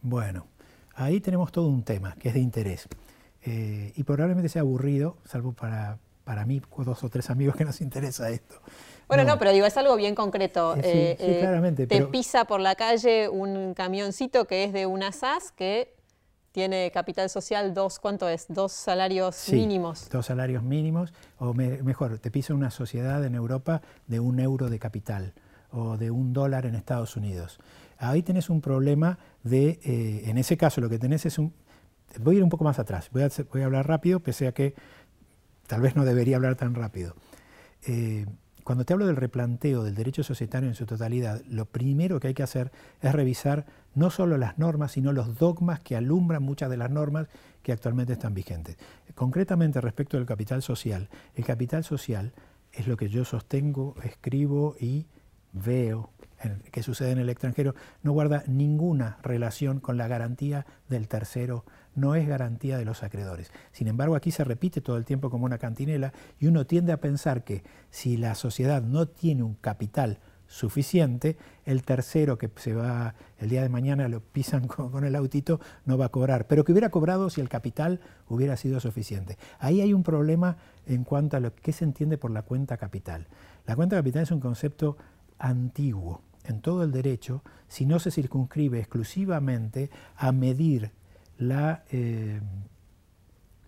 Bueno, 0.00 0.46
ahí 0.94 1.20
tenemos 1.20 1.52
todo 1.52 1.68
un 1.68 1.82
tema 1.82 2.14
que 2.14 2.28
es 2.28 2.34
de 2.34 2.40
interés. 2.40 2.88
Eh, 3.42 3.92
y 3.96 4.02
probablemente 4.02 4.48
sea 4.48 4.62
aburrido, 4.62 5.18
salvo 5.26 5.52
para, 5.52 5.98
para 6.24 6.44
mí, 6.44 6.62
dos 6.78 7.04
o 7.04 7.08
tres 7.08 7.30
amigos 7.30 7.56
que 7.56 7.64
nos 7.64 7.80
interesa 7.80 8.30
esto. 8.30 8.56
Bueno, 9.08 9.24
no, 9.24 9.38
pero 9.38 9.52
digo, 9.52 9.66
es 9.66 9.76
algo 9.76 9.96
bien 9.96 10.14
concreto. 10.14 10.74
Eh, 10.76 11.16
sí, 11.18 11.26
eh, 11.26 11.38
claramente. 11.40 11.86
Te 11.86 12.02
pisa 12.06 12.44
por 12.44 12.60
la 12.60 12.74
calle 12.74 13.28
un 13.28 13.74
camioncito 13.74 14.46
que 14.46 14.64
es 14.64 14.72
de 14.72 14.86
una 14.86 15.12
SAS 15.12 15.52
que 15.52 15.94
tiene 16.52 16.90
capital 16.92 17.28
social 17.30 17.74
dos, 17.74 17.98
¿cuánto 17.98 18.28
es? 18.28 18.46
Dos 18.48 18.72
salarios 18.72 19.48
mínimos. 19.50 20.08
Dos 20.10 20.26
salarios 20.26 20.62
mínimos, 20.62 21.12
o 21.38 21.54
mejor, 21.54 22.18
te 22.18 22.30
pisa 22.30 22.54
una 22.54 22.70
sociedad 22.70 23.24
en 23.24 23.34
Europa 23.34 23.80
de 24.06 24.20
un 24.20 24.38
euro 24.38 24.68
de 24.68 24.78
capital 24.78 25.32
o 25.72 25.96
de 25.96 26.10
un 26.10 26.32
dólar 26.32 26.66
en 26.66 26.74
Estados 26.74 27.16
Unidos. 27.16 27.58
Ahí 27.98 28.22
tenés 28.22 28.50
un 28.50 28.60
problema 28.60 29.18
de, 29.42 29.78
en 30.26 30.36
ese 30.36 30.56
caso 30.56 30.80
lo 30.80 30.90
que 30.90 30.98
tenés 30.98 31.24
es 31.24 31.38
un, 31.38 31.54
voy 32.20 32.36
a 32.36 32.38
ir 32.38 32.44
un 32.44 32.50
poco 32.50 32.64
más 32.64 32.78
atrás, 32.78 33.08
voy 33.12 33.22
a, 33.22 33.64
hablar 33.64 33.86
rápido, 33.86 34.20
pese 34.20 34.46
a 34.46 34.52
que 34.52 34.74
tal 35.72 35.80
vez 35.80 35.96
no 35.96 36.04
debería 36.04 36.36
hablar 36.36 36.54
tan 36.56 36.74
rápido. 36.74 37.14
Eh, 37.86 38.26
cuando 38.62 38.84
te 38.84 38.92
hablo 38.92 39.06
del 39.06 39.16
replanteo 39.16 39.82
del 39.82 39.94
derecho 39.94 40.22
societario 40.22 40.68
en 40.68 40.74
su 40.74 40.84
totalidad, 40.84 41.40
lo 41.48 41.64
primero 41.64 42.20
que 42.20 42.28
hay 42.28 42.34
que 42.34 42.42
hacer 42.42 42.70
es 43.00 43.10
revisar 43.10 43.64
no 43.94 44.10
solo 44.10 44.36
las 44.36 44.58
normas, 44.58 44.92
sino 44.92 45.14
los 45.14 45.38
dogmas 45.38 45.80
que 45.80 45.96
alumbran 45.96 46.42
muchas 46.42 46.68
de 46.68 46.76
las 46.76 46.90
normas 46.90 47.28
que 47.62 47.72
actualmente 47.72 48.12
están 48.12 48.34
vigentes. 48.34 48.76
Concretamente 49.14 49.80
respecto 49.80 50.18
del 50.18 50.26
capital 50.26 50.60
social, 50.60 51.08
el 51.36 51.44
capital 51.46 51.84
social 51.84 52.34
es 52.70 52.86
lo 52.86 52.98
que 52.98 53.08
yo 53.08 53.24
sostengo, 53.24 53.94
escribo 54.04 54.76
y 54.78 55.06
veo 55.54 56.10
que 56.70 56.82
sucede 56.82 57.12
en 57.12 57.18
el 57.18 57.30
extranjero, 57.30 57.74
no 58.02 58.12
guarda 58.12 58.44
ninguna 58.46 59.16
relación 59.22 59.80
con 59.80 59.96
la 59.96 60.06
garantía 60.06 60.66
del 60.90 61.08
tercero 61.08 61.64
no 61.94 62.14
es 62.14 62.26
garantía 62.26 62.78
de 62.78 62.84
los 62.84 63.02
acreedores. 63.02 63.50
Sin 63.72 63.88
embargo, 63.88 64.14
aquí 64.14 64.30
se 64.30 64.44
repite 64.44 64.80
todo 64.80 64.96
el 64.96 65.04
tiempo 65.04 65.30
como 65.30 65.44
una 65.44 65.58
cantinela 65.58 66.12
y 66.38 66.46
uno 66.46 66.66
tiende 66.66 66.92
a 66.92 67.00
pensar 67.00 67.44
que 67.44 67.62
si 67.90 68.16
la 68.16 68.34
sociedad 68.34 68.82
no 68.82 69.06
tiene 69.06 69.42
un 69.42 69.54
capital 69.54 70.18
suficiente, 70.46 71.38
el 71.64 71.82
tercero 71.82 72.36
que 72.36 72.50
se 72.56 72.74
va 72.74 73.14
el 73.38 73.48
día 73.48 73.62
de 73.62 73.70
mañana 73.70 74.06
lo 74.08 74.20
pisan 74.20 74.68
con, 74.68 75.04
el 75.04 75.16
autito 75.16 75.60
no 75.86 75.96
va 75.96 76.06
a 76.06 76.10
cobrar, 76.10 76.46
pero 76.46 76.64
que 76.64 76.72
hubiera 76.72 76.90
cobrado 76.90 77.30
si 77.30 77.40
el 77.40 77.48
capital 77.48 78.00
hubiera 78.28 78.56
sido 78.56 78.78
suficiente. 78.78 79.38
Ahí 79.58 79.80
hay 79.80 79.94
un 79.94 80.02
problema 80.02 80.58
en 80.86 81.04
cuanto 81.04 81.36
a 81.36 81.40
lo 81.40 81.54
que 81.54 81.72
se 81.72 81.84
entiende 81.84 82.18
por 82.18 82.30
la 82.30 82.42
cuenta 82.42 82.76
capital. 82.76 83.28
La 83.66 83.76
cuenta 83.76 83.96
capital 83.96 84.24
es 84.24 84.30
un 84.30 84.40
concepto 84.40 84.98
antiguo 85.38 86.22
en 86.44 86.60
todo 86.60 86.82
el 86.82 86.92
derecho 86.92 87.42
si 87.68 87.86
no 87.86 87.98
se 87.98 88.10
circunscribe 88.10 88.78
exclusivamente 88.78 89.90
a 90.16 90.32
medir 90.32 90.90
eh, 91.90 92.40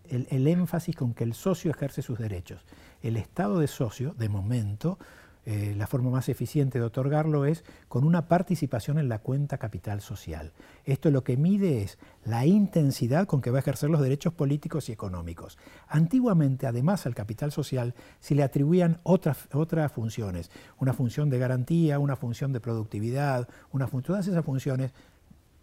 el 0.09 0.47
énfasis 0.47 0.95
con 0.95 1.15
que 1.15 1.25
el 1.25 1.35
socio 1.35 1.71
ejerce 1.71 2.03
sus 2.03 2.19
derechos. 2.19 2.65
El 3.03 3.17
estado 3.17 3.59
de 3.59 3.67
socio, 3.67 4.15
de 4.15 4.29
momento, 4.29 4.99
eh, 5.47 5.75
la 5.77 5.87
forma 5.87 6.09
más 6.09 6.31
eficiente 6.31 6.79
de 6.79 6.87
otorgarlo 6.87 7.45
es 7.45 7.65
con 7.89 8.05
una 8.05 8.29
participación 8.29 8.99
en 8.99 9.11
la 9.11 9.19
cuenta 9.19 9.59
capital 9.59 10.01
social. 10.01 10.53
Esto 10.87 11.11
lo 11.11 11.23
que 11.23 11.37
mide 11.37 11.83
es 11.83 11.99
la 12.25 12.47
intensidad 12.47 13.27
con 13.27 13.43
que 13.43 13.51
va 13.51 13.59
a 13.59 13.61
ejercer 13.61 13.91
los 13.91 14.01
derechos 14.01 14.33
políticos 14.33 14.89
y 14.89 14.93
económicos. 14.93 15.59
Antiguamente, 15.87 16.67
además, 16.67 17.05
al 17.05 17.15
capital 17.15 17.53
social 17.53 17.95
se 18.21 18.35
le 18.35 18.43
atribuían 18.43 19.01
otras, 19.03 19.49
otras 19.53 19.93
funciones, 19.93 20.51
una 20.79 20.95
función 20.95 21.29
de 21.29 21.39
garantía, 21.39 21.99
una 21.99 22.17
función 22.17 22.53
de 22.53 22.61
productividad, 22.61 23.47
una 23.71 23.87
todas 23.87 24.27
esas 24.27 24.45
funciones 24.45 24.95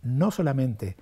no 0.03 0.29
solamente 0.31 0.95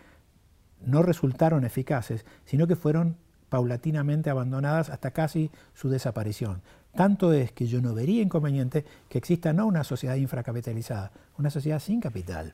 no 0.86 1.04
resultaron 1.04 1.63
eficaces, 1.63 2.26
sino 2.46 2.68
que 2.68 2.76
fueron 2.76 3.18
paulatinamente 3.50 4.30
abandonadas 4.30 4.89
hasta 4.89 5.12
casi 5.12 5.52
su 5.74 5.89
desaparición. 5.89 6.62
Tanto 6.96 7.34
es 7.34 7.52
que 7.52 7.68
yo 7.68 7.82
no 7.82 7.94
vería 7.94 8.22
inconveniente 8.22 8.86
que 9.10 9.18
exista 9.18 9.54
no 9.54 9.68
una 9.68 9.84
sociedad 9.84 10.15
infracapitalizada, 10.15 11.12
una 11.38 11.50
sociedad 11.50 11.80
sin 11.80 12.00
capital. 12.00 12.54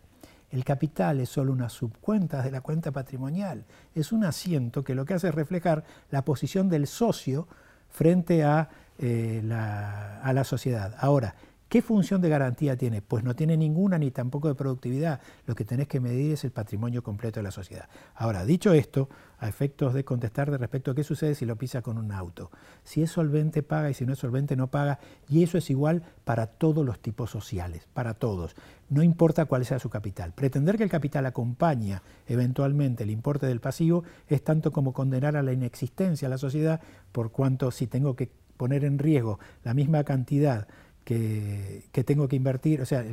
El 0.52 0.64
capital 0.64 1.20
es 1.20 1.30
solo 1.30 1.52
una 1.52 1.70
subcuenta 1.70 2.42
de 2.42 2.52
la 2.52 2.62
cuenta 2.62 2.92
patrimonial, 2.92 3.66
es 3.94 4.12
un 4.12 4.24
asiento 4.24 4.84
que 4.84 4.96
lo 4.96 5.06
que 5.06 5.16
hace 5.16 5.30
es 5.30 5.36
reflejar 5.36 5.84
la 6.12 6.24
posición 6.24 6.70
del 6.70 6.88
socio 6.88 7.48
frente 7.90 8.44
a, 8.44 8.70
eh, 9.00 9.42
la, 9.44 10.22
a 10.22 10.34
la 10.34 10.44
sociedad. 10.44 10.96
Ahora, 11.00 11.36
¿Qué 11.70 11.82
función 11.82 12.22
de 12.22 12.30
garantía 12.30 12.78
tiene? 12.78 13.02
Pues 13.02 13.24
no 13.24 13.36
tiene 13.36 13.58
ninguna 13.58 13.98
ni 13.98 14.12
tampoco 14.12 14.48
de 14.48 14.56
productividad. 14.56 15.20
Lo 15.48 15.56
que 15.56 15.66
tenés 15.66 15.88
que 15.88 16.00
medir 16.00 16.34
es 16.34 16.44
el 16.44 16.52
patrimonio 16.52 17.02
completo 17.02 17.40
de 17.40 17.44
la 17.44 17.52
sociedad. 17.52 17.90
Ahora, 18.14 18.46
dicho 18.46 18.72
esto, 18.72 19.10
a 19.40 19.50
efectos 19.50 19.94
de 19.96 20.06
contestar 20.06 20.52
de 20.52 20.60
respecto 20.60 20.92
a 20.92 20.96
qué 20.96 21.04
sucede 21.04 21.34
si 21.34 21.46
lo 21.46 21.56
pisa 21.56 21.82
con 21.82 21.98
un 21.98 22.12
auto. 22.12 22.52
Si 22.84 23.02
es 23.02 23.10
solvente 23.10 23.64
paga 23.64 23.90
y 23.90 23.96
si 23.96 24.06
no 24.06 24.14
es 24.14 24.20
solvente 24.20 24.56
no 24.56 24.68
paga. 24.68 25.00
Y 25.28 25.42
eso 25.42 25.58
es 25.58 25.70
igual 25.72 26.04
para 26.24 26.46
todos 26.46 26.86
los 26.86 27.00
tipos 27.00 27.32
sociales, 27.32 27.88
para 27.94 28.14
todos. 28.14 28.56
No 28.90 29.02
importa 29.02 29.46
cuál 29.46 29.66
sea 29.66 29.80
su 29.80 29.90
capital. 29.90 30.34
Pretender 30.34 30.78
que 30.78 30.84
el 30.84 30.90
capital 30.90 31.26
acompaña 31.26 32.04
eventualmente 32.28 33.04
el 33.04 33.10
importe 33.10 33.48
del 33.48 33.60
pasivo 33.60 34.04
es 34.28 34.44
tanto 34.44 34.72
como 34.72 34.94
condenar 34.94 35.36
a 35.36 35.44
la 35.44 35.52
inexistencia 35.52 36.28
a 36.28 36.30
la 36.30 36.38
sociedad 36.38 36.80
por 37.12 37.32
cuanto 37.32 37.72
si 37.72 37.88
tengo 37.88 38.16
que 38.16 38.30
poner 38.58 38.86
en 38.86 39.00
riesgo 39.00 39.40
la 39.64 39.74
misma 39.74 40.04
cantidad 40.04 40.68
que, 41.06 42.04
tengo 42.04 42.28
que 42.28 42.36
invertir, 42.36 42.82
o 42.82 42.86
sea, 42.86 43.06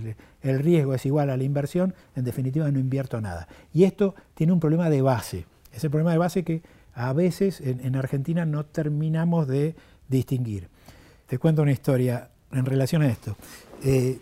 el, 0.43 0.59
riesgo 0.59 0.95
es 0.95 1.07
igual 1.07 1.31
a 1.31 1.37
la 1.37 1.45
inversión, 1.45 1.95
en 2.17 2.25
definitiva 2.25 2.69
no 2.71 2.81
invierto 2.81 3.21
nada. 3.21 3.47
Y 3.73 3.85
esto 3.85 4.15
tiene 4.35 4.53
un 4.53 4.61
problema 4.61 4.91
de 4.91 5.03
base, 5.03 5.45
es 5.73 5.85
el 5.85 5.91
problema 5.91 6.13
de 6.13 6.19
base 6.19 6.43
que 6.43 6.63
a 6.95 7.13
veces 7.13 7.61
en, 7.61 7.95
Argentina 7.95 8.45
no 8.45 8.65
terminamos 8.65 9.47
de 9.47 9.75
distinguir. 10.09 10.69
Te 11.27 11.39
cuento 11.39 11.63
una 11.63 11.73
historia 11.73 12.29
en 12.51 12.65
relación 12.65 13.03
a 13.03 13.09
esto. 13.09 13.37
Eh, 13.85 14.19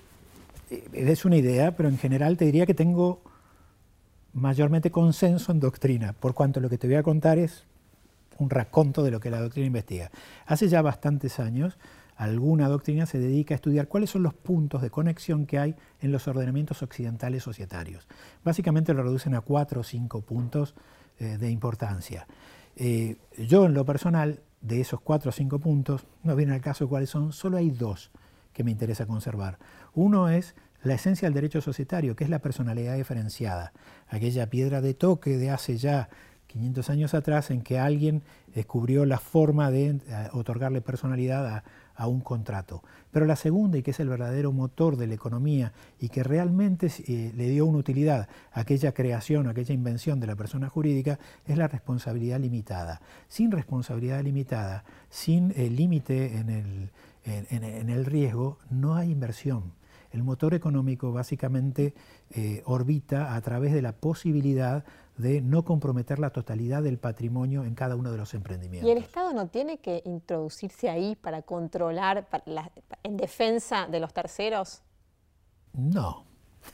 es 0.93 1.25
una 1.25 1.37
idea, 1.37 1.77
pero 1.77 1.89
en 1.89 1.99
general 1.99 2.37
te 2.37 2.45
diría 2.45 2.67
que 2.67 2.75
tengo 2.75 3.23
mayormente 4.33 4.91
consenso 4.91 5.51
en 5.51 5.61
doctrina, 5.61 6.13
por 6.13 6.35
cuanto 6.35 6.61
lo 6.61 6.69
que 6.69 6.79
te 6.79 6.87
voy 6.87 6.97
a 6.97 7.03
contar 7.03 7.39
es 7.39 7.65
un 8.39 8.51
raconto 8.51 9.03
de 9.03 9.11
lo 9.11 9.21
que 9.21 9.31
la 9.31 9.41
doctrina 9.41 9.67
investiga. 9.67 10.11
Hace 10.47 10.69
ya 10.69 10.83
bastantes 10.83 11.41
años, 11.41 11.77
alguna 12.21 12.69
doctrina 12.69 13.07
se 13.07 13.19
dedica 13.19 13.55
a 13.55 13.57
estudiar 13.57 13.89
cuáles 13.89 14.11
son 14.11 14.23
los 14.23 14.35
puntos 14.35 14.83
de 14.83 14.91
conexión 14.91 15.47
que 15.47 15.59
hay 15.59 15.75
en 16.03 16.13
los 16.13 16.29
ordenamientos 16.29 16.83
occidentales 16.83 17.43
societarios. 17.43 18.07
Básicamente 18.45 18.93
lo 18.93 19.03
reducen 19.03 19.35
a 19.35 19.41
cuatro 19.41 19.81
o 19.81 19.85
cinco 19.85 20.21
puntos 20.21 20.75
eh, 21.19 21.39
de 21.39 21.51
importancia. 21.51 22.27
Eh, 22.77 23.17
yo 23.39 23.65
en 23.65 23.73
lo 23.73 23.87
personal, 23.87 24.43
de 24.61 24.83
esos 24.83 25.01
cuatro 25.01 25.31
o 25.31 25.33
cinco 25.33 25.61
puntos, 25.61 26.07
no 26.23 26.37
viene 26.37 26.53
al 26.53 26.61
caso 26.61 26.91
cuáles 26.91 27.09
son, 27.09 27.33
solo 27.33 27.57
hay 27.57 27.71
dos 27.71 28.11
que 28.53 28.65
me 28.65 28.71
interesa 28.71 29.07
conservar. 29.07 29.59
Uno 29.95 30.29
es 30.29 30.55
la 30.83 30.93
esencia 30.93 31.25
del 31.25 31.33
derecho 31.33 31.63
societario, 31.63 32.17
que 32.17 32.25
es 32.25 32.31
la 32.31 32.41
personalidad 32.41 32.97
diferenciada, 32.97 33.73
aquella 34.09 34.51
piedra 34.51 34.83
de 34.83 34.93
toque 34.93 35.39
de 35.39 35.49
hace 35.49 35.79
ya 35.79 36.11
500 36.49 36.91
años 36.91 37.15
atrás 37.15 37.51
en 37.51 37.63
que 37.63 37.79
alguien 37.79 38.23
descubrió 38.55 39.07
la 39.07 39.19
forma 39.19 39.71
de 39.71 39.87
eh, 39.87 40.29
otorgarle 40.33 40.83
personalidad 40.83 41.47
a, 41.47 41.65
a 42.01 42.07
un 42.07 42.23
contrato. 42.23 42.83
Pero 43.13 43.27
la 43.27 43.37
segunda, 43.37 43.77
y 43.77 43.83
que 43.83 43.91
es 43.91 44.01
el 44.01 44.09
verdadero 44.09 44.53
motor 44.53 44.97
de 44.97 45.07
la 45.07 45.13
economía 45.13 45.75
y 46.01 46.09
que 46.09 46.23
realmente 46.23 46.91
eh, 47.07 47.31
le 47.37 47.51
dio 47.51 47.67
una 47.67 47.77
utilidad 47.77 48.27
a 48.53 48.61
aquella 48.61 48.93
creación, 48.93 49.47
a 49.47 49.51
aquella 49.51 49.75
invención 49.75 50.19
de 50.19 50.27
la 50.27 50.35
persona 50.35 50.71
jurídica, 50.71 51.19
es 51.47 51.59
la 51.59 51.69
responsabilidad 51.69 52.41
limitada. 52.41 53.03
Sin 53.29 53.51
responsabilidad 53.51 54.23
limitada, 54.23 54.83
sin 55.11 55.53
el 55.55 55.77
límite 55.77 56.39
en 56.39 56.49
el, 56.49 56.91
en, 57.25 57.91
el 57.91 58.07
riesgo, 58.07 58.57
no 58.71 58.95
hay 58.95 59.11
inversión. 59.11 59.75
El 60.11 60.23
motor 60.23 60.55
económico 60.55 61.13
básicamente 61.13 61.95
eh, 62.31 62.63
orbita 62.67 63.35
a 63.35 63.41
través 63.41 63.73
de 63.73 63.83
la 63.83 63.93
posibilidad 63.93 64.85
de 65.17 65.41
no 65.41 65.65
comprometer 65.65 66.19
la 66.19 66.31
totalidad 66.31 66.83
del 66.83 66.99
patrimonio 66.99 67.65
en 67.65 67.75
cada 67.75 67.95
uno 67.95 68.11
de 68.11 68.19
los 68.19 68.35
emprendimientos. 68.35 68.89
¿Y 68.89 68.93
el 68.93 68.99
Estado 68.99 69.33
no 69.33 69.49
tiene 69.49 69.79
que 69.79 70.03
introducirse 70.05 70.89
ahí 70.89 71.15
para 71.15 71.43
controlar 71.43 72.27
en 73.03 73.17
defensa 73.17 73.87
de 73.87 74.01
los 74.01 74.13
terceros? 74.15 74.83
No, 75.73 76.25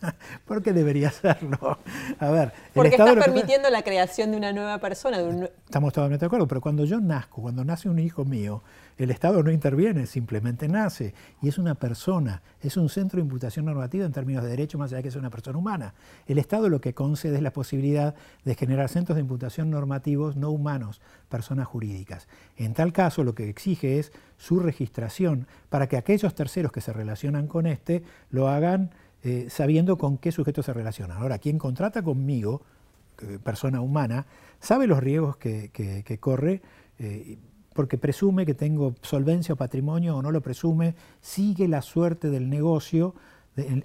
¿Por 0.44 0.62
qué 0.62 0.72
debería 0.72 1.08
hacerlo? 1.08 1.78
A 2.18 2.30
ver, 2.30 2.52
Porque 2.74 2.96
está 2.96 3.14
permitiendo 3.14 3.70
la 3.70 3.82
creación 3.82 4.30
de 4.30 4.36
una 4.36 4.52
nueva 4.52 4.78
persona. 4.78 5.18
Estamos 5.18 5.92
totalmente 5.92 6.24
de 6.24 6.26
acuerdo, 6.26 6.46
pero 6.46 6.60
cuando 6.60 6.84
yo 6.84 7.00
nazco, 7.00 7.42
cuando 7.42 7.64
nace 7.64 7.88
un 7.88 7.98
hijo 7.98 8.24
mío, 8.24 8.62
el 8.98 9.10
Estado 9.10 9.42
no 9.42 9.50
interviene, 9.50 10.06
simplemente 10.06 10.68
nace 10.68 11.14
y 11.42 11.48
es 11.48 11.58
una 11.58 11.74
persona, 11.74 12.42
es 12.62 12.76
un 12.76 12.88
centro 12.88 13.18
de 13.18 13.24
imputación 13.24 13.66
normativa 13.66 14.06
en 14.06 14.12
términos 14.12 14.42
de 14.42 14.50
derecho, 14.50 14.78
más 14.78 14.90
allá 14.90 14.98
de 14.98 15.02
que 15.02 15.08
es 15.10 15.16
una 15.16 15.30
persona 15.30 15.58
humana. 15.58 15.94
El 16.26 16.38
Estado 16.38 16.68
lo 16.68 16.80
que 16.80 16.94
concede 16.94 17.36
es 17.36 17.42
la 17.42 17.52
posibilidad 17.52 18.14
de 18.44 18.54
generar 18.54 18.88
centros 18.88 19.16
de 19.16 19.22
imputación 19.22 19.70
normativos 19.70 20.36
no 20.36 20.50
humanos, 20.50 21.02
personas 21.28 21.66
jurídicas. 21.66 22.26
En 22.56 22.72
tal 22.72 22.92
caso, 22.92 23.22
lo 23.22 23.34
que 23.34 23.48
exige 23.48 23.98
es 23.98 24.12
su 24.38 24.60
registración 24.60 25.46
para 25.68 25.88
que 25.88 25.96
aquellos 25.96 26.34
terceros 26.34 26.72
que 26.72 26.80
se 26.80 26.92
relacionan 26.92 27.46
con 27.46 27.66
este 27.66 28.02
lo 28.30 28.48
hagan 28.48 28.90
eh, 29.28 29.50
sabiendo 29.50 29.98
con 29.98 30.18
qué 30.18 30.30
sujeto 30.30 30.62
se 30.62 30.72
relacionan. 30.72 31.18
Ahora, 31.18 31.40
quien 31.40 31.58
contrata 31.58 32.00
conmigo, 32.00 32.62
eh, 33.20 33.40
persona 33.42 33.80
humana, 33.80 34.24
sabe 34.60 34.86
los 34.86 35.02
riesgos 35.02 35.36
que, 35.36 36.18
corre, 36.20 36.62
eh, 37.00 37.36
porque 37.74 37.98
presume 37.98 38.46
que 38.46 38.54
tengo 38.54 38.94
solvencia 39.02 39.54
o 39.54 39.56
patrimonio 39.56 40.16
o 40.16 40.22
no 40.22 40.30
lo 40.30 40.42
presume, 40.42 40.94
sigue 41.20 41.66
la 41.66 41.82
suerte 41.82 42.30
del 42.30 42.48
negocio 42.48 43.16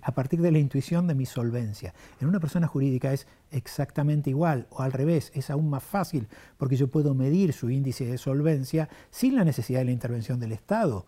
a 0.04 0.12
partir 0.12 0.42
de 0.42 0.52
la 0.52 0.60
intuición 0.60 1.08
de 1.08 1.16
mi 1.16 1.26
solvencia. 1.26 1.96
En 2.20 2.28
una 2.28 2.40
persona 2.40 2.68
jurídica 2.68 3.12
es 3.12 3.26
exactamente 3.50 4.30
igual, 4.30 4.68
o 4.70 4.84
al 4.84 4.92
revés, 4.92 5.32
es 5.34 5.50
aún 5.50 5.72
más 5.72 5.82
fácil, 5.82 6.28
porque 6.60 6.76
yo 6.76 6.88
puedo 6.88 7.16
medir 7.16 7.52
su 7.52 7.72
índice 7.72 8.06
de 8.06 8.20
solvencia 8.20 8.90
sin 9.10 9.36
la 9.36 9.44
necesidad 9.44 9.80
de 9.80 9.86
la 9.86 9.92
intervención 9.92 10.40
del 10.40 10.52
Estado 10.52 11.04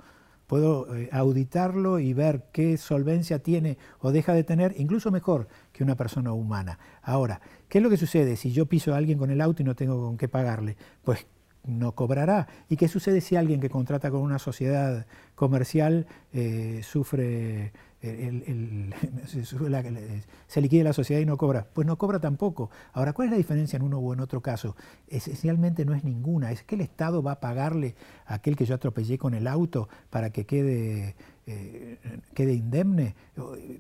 puedo 0.47 0.95
eh, 0.95 1.09
auditarlo 1.11 1.99
y 1.99 2.13
ver 2.13 2.45
qué 2.51 2.77
solvencia 2.77 3.39
tiene 3.39 3.77
o 3.99 4.11
deja 4.11 4.33
de 4.33 4.43
tener, 4.43 4.73
incluso 4.77 5.11
mejor 5.11 5.47
que 5.71 5.83
una 5.83 5.95
persona 5.95 6.33
humana. 6.33 6.79
Ahora, 7.01 7.41
¿qué 7.69 7.79
es 7.79 7.83
lo 7.83 7.89
que 7.89 7.97
sucede 7.97 8.35
si 8.35 8.51
yo 8.51 8.65
piso 8.65 8.93
a 8.93 8.97
alguien 8.97 9.17
con 9.17 9.31
el 9.31 9.41
auto 9.41 9.61
y 9.61 9.65
no 9.65 9.75
tengo 9.75 9.99
con 10.01 10.17
qué 10.17 10.27
pagarle? 10.27 10.77
Pues 11.03 11.25
no 11.65 11.93
cobrará. 11.93 12.47
¿Y 12.69 12.77
qué 12.77 12.87
sucede 12.87 13.21
si 13.21 13.35
alguien 13.35 13.61
que 13.61 13.69
contrata 13.69 14.11
con 14.11 14.21
una 14.21 14.39
sociedad 14.39 15.05
comercial 15.35 16.07
eh, 16.33 16.81
sufre 16.83 17.71
se 20.47 20.61
liquida 20.61 20.83
la 20.83 20.91
sociedad 20.91 21.21
y 21.21 21.25
no 21.25 21.37
cobra. 21.37 21.65
Pues 21.71 21.87
no 21.87 21.97
cobra 21.97 22.19
tampoco. 22.19 22.69
Ahora, 22.91 23.13
¿cuál 23.13 23.27
es 23.27 23.31
la 23.31 23.37
diferencia 23.37 23.77
en 23.77 23.83
uno 23.83 23.99
u 23.99 24.11
en 24.11 24.19
otro 24.19 24.41
caso? 24.41 24.75
Esencialmente 25.07 25.85
no 25.85 25.93
es 25.93 26.03
ninguna. 26.03 26.51
Es 26.51 26.63
que 26.63 26.75
el 26.75 26.81
Estado 26.81 27.23
va 27.23 27.31
a 27.33 27.39
pagarle 27.39 27.95
a 28.25 28.33
aquel 28.35 28.55
que 28.57 28.65
yo 28.65 28.75
atropellé 28.75 29.17
con 29.17 29.33
el 29.33 29.47
auto 29.47 29.87
para 30.09 30.31
que 30.31 30.45
quede, 30.45 31.15
eh, 31.47 31.97
quede 32.33 32.53
indemne. 32.53 33.15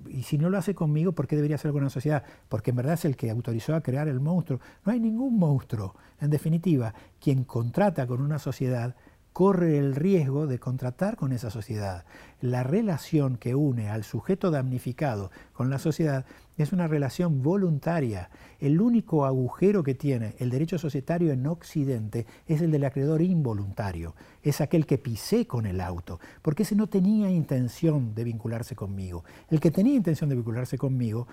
Y 0.07 0.23
si 0.23 0.37
no 0.37 0.49
lo 0.49 0.57
hace 0.57 0.73
conmigo, 0.73 1.11
¿por 1.11 1.27
qué 1.27 1.35
debería 1.35 1.55
hacerlo 1.55 1.73
con 1.73 1.81
una 1.81 1.89
sociedad? 1.89 2.23
Porque 2.47 2.69
en 2.69 2.77
verdad 2.77 2.93
es 2.93 3.03
el 3.03 3.17
que 3.17 3.29
autorizó 3.29 3.75
a 3.75 3.81
crear 3.81 4.07
el 4.07 4.21
monstruo. 4.21 4.61
No 4.85 4.93
hay 4.93 5.01
ningún 5.01 5.37
monstruo. 5.37 5.95
En 6.21 6.29
definitiva, 6.29 6.93
quien 7.19 7.43
contrata 7.43 8.07
con 8.07 8.21
una 8.21 8.39
sociedad 8.39 8.95
corre 9.33 9.79
el 9.79 9.95
riesgo 9.95 10.45
de 10.45 10.59
contratar 10.59 11.17
con 11.17 11.33
esa 11.33 11.49
sociedad. 11.49 12.05
La 12.39 12.63
relación 12.63 13.37
que 13.37 13.55
une 13.55 13.89
al 13.89 14.03
sujeto 14.03 14.51
damnificado 14.51 15.31
con 15.53 15.69
la 15.69 15.79
sociedad 15.79 16.25
es 16.55 16.71
una 16.71 16.87
relación 16.87 17.41
voluntaria. 17.41 18.29
El 18.59 18.79
único 18.79 19.25
agujero 19.25 19.81
que 19.83 19.95
tiene 19.95 20.35
el 20.37 20.51
derecho 20.51 20.77
societario 20.77 21.31
en 21.33 21.47
Occidente 21.47 22.27
es 22.47 22.61
el 22.61 22.71
del 22.71 22.83
acreedor 22.83 23.23
involuntario. 23.23 24.13
Es 24.43 24.61
aquel 24.61 24.85
que 24.85 24.99
pisé 24.99 25.47
con 25.47 25.65
el 25.65 25.81
auto, 25.81 26.19
porque 26.43 26.61
ese 26.61 26.75
no 26.75 26.87
tenía 26.87 27.31
intención 27.31 28.13
de 28.13 28.23
vincularse 28.23 28.75
conmigo. 28.75 29.23
El 29.49 29.59
que 29.59 29.71
tenía 29.71 29.95
intención 29.95 30.29
de 30.29 30.35
vincularse 30.35 30.77
conmigo 30.77 31.27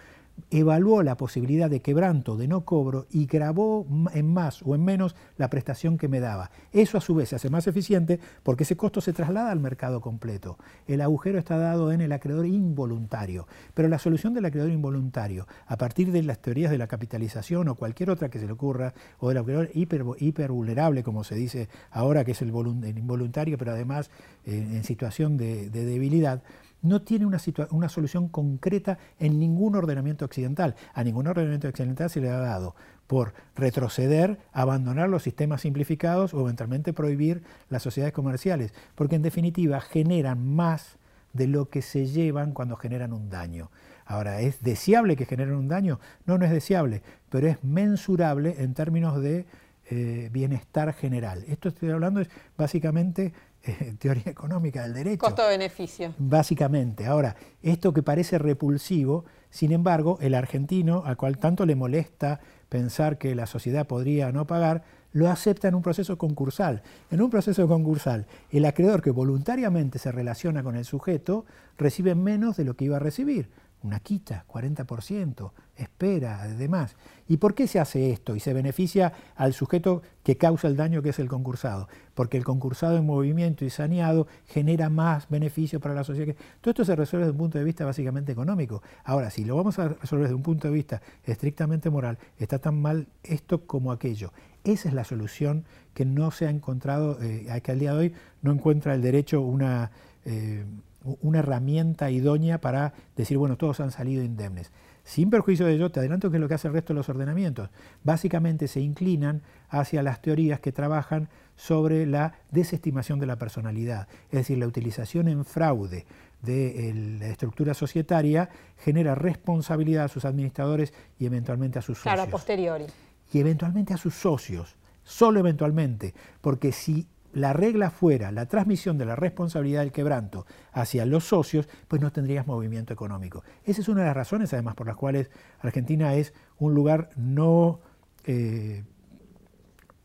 evaluó 0.51 1.03
la 1.03 1.17
posibilidad 1.17 1.71
de 1.71 1.81
quebranto, 1.81 2.37
de 2.37 2.49
no 2.49 2.65
cobro, 2.65 3.07
y 3.11 3.27
grabó 3.27 3.87
en 4.13 4.33
más 4.33 4.63
o 4.63 4.75
en 4.75 4.85
menos 4.85 5.17
la 5.37 5.51
prestación 5.51 5.99
que 5.99 6.09
me 6.09 6.21
daba. 6.21 6.51
Eso 6.73 6.99
a 6.99 7.01
su 7.01 7.15
vez 7.15 7.31
se 7.31 7.37
hace 7.37 7.51
más 7.51 7.67
eficiente 7.67 8.21
porque 8.43 8.65
ese 8.65 8.77
costo 8.77 9.01
se 9.01 9.13
traslada 9.13 9.51
al 9.51 9.61
mercado 9.61 10.01
completo. 10.01 10.59
El 10.87 11.01
agujero 11.01 11.39
está 11.39 11.57
dado 11.59 11.93
en 11.93 12.01
el 12.01 12.13
acreedor 12.13 12.47
involuntario, 12.47 13.47
pero 13.75 13.89
la 13.89 13.99
solución 13.99 14.35
del 14.35 14.45
acreedor 14.45 14.71
involuntario, 14.71 15.47
a 15.67 15.77
partir 15.77 16.13
de 16.13 16.23
las 16.23 16.41
teorías 16.41 16.71
de 16.71 16.79
la 16.79 16.87
capitalización 16.87 17.69
o 17.69 17.75
cualquier 17.75 18.11
otra 18.11 18.29
que 18.29 18.39
se 18.39 18.47
le 18.47 18.53
ocurra, 18.53 18.95
o 19.19 19.29
del 19.29 19.39
acreedor 19.39 19.71
hiper, 19.75 20.05
hipervulnerable, 20.19 21.03
como 21.03 21.25
se 21.25 21.35
dice 21.35 21.69
ahora, 21.91 22.25
que 22.25 22.33
es 22.33 22.43
el, 22.43 22.49
involuntario, 22.49 23.59
pero 23.59 23.73
además 23.73 24.11
eh, 24.45 24.67
en 24.73 24.85
situación 24.85 25.37
de 25.37 25.71
debilidad, 25.71 26.43
no 26.83 27.03
tiene 27.03 27.27
una, 27.27 27.39
una, 27.71 27.89
solución 27.89 28.29
concreta 28.29 28.99
en 29.19 29.39
ningún 29.39 29.77
ordenamiento 29.77 30.25
occidental. 30.25 30.77
A 30.95 31.05
ningún 31.05 31.27
ordenamiento 31.27 31.69
occidental 31.69 32.11
se 32.11 32.21
le 32.21 32.31
ha 32.31 32.39
dado 32.39 32.75
por 33.07 33.35
retroceder, 33.57 34.39
abandonar 34.53 35.09
los 35.09 35.25
sistemas 35.25 35.63
simplificados 35.63 36.33
o 36.33 36.41
eventualmente 36.43 36.93
prohibir 36.93 37.43
las 37.69 37.83
sociedades 37.83 38.15
comerciales, 38.15 38.73
porque 38.95 39.17
en 39.17 39.23
definitiva 39.23 39.81
generan 39.81 40.47
más 40.47 40.97
de 41.33 41.47
lo 41.47 41.69
que 41.69 41.83
se 41.83 42.07
llevan 42.07 42.53
cuando 42.53 42.77
generan 42.77 43.13
un 43.13 43.29
daño. 43.29 43.71
Ahora, 44.07 44.41
¿es 44.41 44.63
deseable 44.63 45.17
que 45.17 45.27
generen 45.27 45.55
un 45.55 45.69
daño? 45.69 46.01
No, 46.27 46.39
no 46.39 46.45
es 46.45 46.51
deseable, 46.51 47.03
pero 47.29 47.47
es 47.47 47.63
mensurable 47.63 48.57
en 48.59 48.75
términos 48.75 49.21
de 49.21 49.47
eh, 49.91 50.29
bienestar 50.33 50.93
general. 50.93 51.45
Esto 51.49 51.69
estoy 51.69 51.91
hablando 51.91 52.21
es 52.21 52.29
básicamente 52.57 53.33
eh, 53.65 53.95
teoría 53.99 54.25
económica 54.27 54.83
del 54.83 54.95
derecho. 54.95 55.19
Costo-beneficio. 55.19 56.15
Básicamente. 56.19 57.07
Ahora, 57.07 57.37
esto 57.63 57.93
que 57.93 58.03
parece 58.03 58.39
repulsivo, 58.39 59.25
sin 59.51 59.73
embargo, 59.73 60.19
el 60.21 60.35
argentino, 60.35 61.03
al 61.05 61.17
cual 61.17 61.39
tanto 61.39 61.67
le 61.67 61.75
molesta 61.75 62.41
pensar 62.69 63.19
que 63.19 63.35
la 63.35 63.47
sociedad 63.47 63.87
podría 63.87 64.33
no 64.33 64.47
pagar, 64.47 64.85
lo 65.13 65.29
acepta 65.29 65.69
en 65.69 65.75
un 65.75 65.83
proceso 65.83 66.17
concursal. 66.19 66.83
En 67.11 67.21
un 67.21 67.31
proceso 67.31 67.67
concursal, 67.67 68.27
el 68.51 68.65
acreedor 68.65 69.03
que 69.03 69.11
voluntariamente 69.11 69.99
se 69.99 70.13
relaciona 70.13 70.63
con 70.63 70.77
el 70.77 70.85
sujeto 70.85 71.45
recibe 71.77 72.15
menos 72.15 72.57
de 72.57 72.65
lo 72.65 72.77
que 72.77 72.85
iba 72.85 72.97
a 72.97 73.01
recibir 73.01 73.51
una 73.83 74.01
quita, 74.01 74.45
40%, 74.47 75.53
espera, 75.77 76.43
además. 76.43 76.97
¿Y 77.29 77.39
por 77.39 77.55
qué 77.55 77.67
se 77.67 77.81
hace 77.81 78.11
esto? 78.11 78.37
Y 78.37 78.41
se 78.41 78.53
beneficia 78.53 79.13
al 79.37 79.55
sujeto 79.55 80.03
que 80.23 80.37
causa 80.37 80.69
el 80.69 80.77
daño, 80.77 81.01
que 81.03 81.11
es 81.11 81.19
el 81.19 81.29
concursado. 81.29 81.89
Porque 82.15 82.37
el 82.37 82.45
concursado 82.45 82.99
en 82.99 83.07
movimiento 83.07 83.65
y 83.65 83.71
saneado 83.71 84.27
genera 84.47 84.91
más 84.91 85.29
beneficio 85.29 85.81
para 85.81 85.95
la 85.95 86.05
sociedad. 86.05 86.35
Todo 86.61 86.73
esto 86.73 86.85
se 86.85 86.97
resuelve 86.97 87.27
desde 87.27 87.33
un 87.33 87.39
punto 87.39 87.59
de 87.59 87.65
vista 87.65 87.85
básicamente 87.85 88.33
económico. 88.33 88.83
Ahora, 89.05 89.31
si 89.31 89.45
lo 89.45 89.57
vamos 89.57 89.79
a 89.79 89.89
resolver 89.89 90.25
desde 90.25 90.35
un 90.35 90.43
punto 90.43 90.69
de 90.69 90.75
vista 90.75 91.01
estrictamente 91.25 91.89
moral, 91.89 92.19
está 92.39 92.59
tan 92.59 92.81
mal 92.81 93.07
esto 93.23 93.67
como 93.67 93.93
aquello. 93.93 94.33
Esa 94.65 94.89
es 94.89 94.95
la 94.95 95.05
solución 95.05 95.65
que 95.95 96.05
no 96.05 96.31
se 96.31 96.47
ha 96.47 96.51
encontrado, 96.51 97.19
eh, 97.23 97.61
que 97.63 97.73
al 97.73 97.79
día 97.79 97.95
de 97.95 97.99
hoy 97.99 98.15
no 98.43 98.53
encuentra 98.53 98.95
el 98.95 99.03
derecho 99.03 99.41
una... 99.41 99.91
Eh, 100.27 100.65
una 101.03 101.39
herramienta 101.39 102.11
idónea 102.11 102.61
para 102.61 102.93
decir, 103.17 103.39
bueno, 103.39 103.57
todos 103.57 103.81
han 103.81 103.91
salido 103.91 104.23
indemnes. 104.23 104.73
Sin 105.03 105.31
perjuicio 105.31 105.67
de 105.67 105.75
ello, 105.75 105.91
te 105.91 106.01
adelanto 106.01 106.31
que 106.31 106.37
es 106.37 106.41
lo 106.41 106.49
que 106.49 106.55
hace 106.55 106.69
el 106.69 106.75
resto 106.75 106.93
de 106.93 106.99
los 106.99 107.09
ordenamientos. 107.09 107.71
Básicamente 108.05 108.69
se 108.69 108.81
inclinan 108.81 109.43
hacia 109.69 110.03
las 110.03 110.21
teorías 110.21 110.61
que 110.61 110.73
trabajan 110.73 111.29
sobre 111.57 112.07
la 112.07 112.35
desestimación 112.51 113.19
de 113.19 113.27
la 113.27 113.37
personalidad, 113.37 114.09
es 114.31 114.39
decir, 114.39 114.59
la 114.59 114.67
utilización 114.67 115.29
en 115.29 115.45
fraude 115.45 116.07
de 116.43 117.19
la 117.19 117.27
estructura 117.27 117.75
societaria 117.75 118.49
genera 118.79 119.15
responsabilidad 119.15 120.05
a 120.05 120.09
sus 120.09 120.25
administradores 120.25 120.95
y 121.19 121.27
eventualmente 121.27 121.79
a 121.79 121.83
sus 121.83 121.99
socios. 121.99 122.15
Claro, 122.15 122.29
a 122.29 122.31
posteriori. 122.31 122.87
Y 123.33 123.41
eventualmente 123.41 123.95
a 123.95 123.97
sus 123.97 124.15
socios, 124.15 124.77
solo 125.03 125.41
eventualmente, 125.41 126.15
porque 126.41 126.73
si 126.73 127.07
la 127.33 127.53
regla 127.53 127.91
fuera 127.91 128.33
la 128.33 128.47
transmisión 128.47 128.99
de 128.99 129.05
la 129.05 129.17
responsabilidad 129.17 129.81
del 129.81 129.93
quebranto 129.93 130.47
hacia 130.73 131.07
los 131.07 131.25
socios, 131.25 131.69
pues 131.89 132.03
no 132.03 132.11
tendrías 132.11 132.47
movimiento 132.47 132.93
económico. 132.93 133.45
Esa 133.65 133.81
es 133.81 133.89
una 133.89 134.01
de 134.01 134.07
las 134.07 134.17
razones, 134.17 134.53
además, 134.53 134.75
por 134.75 134.87
las 134.87 134.97
cuales 134.97 135.31
Argentina 135.61 136.15
es 136.15 136.35
un 136.59 136.75
lugar 136.75 137.11
no, 137.17 137.81
eh, 138.25 138.85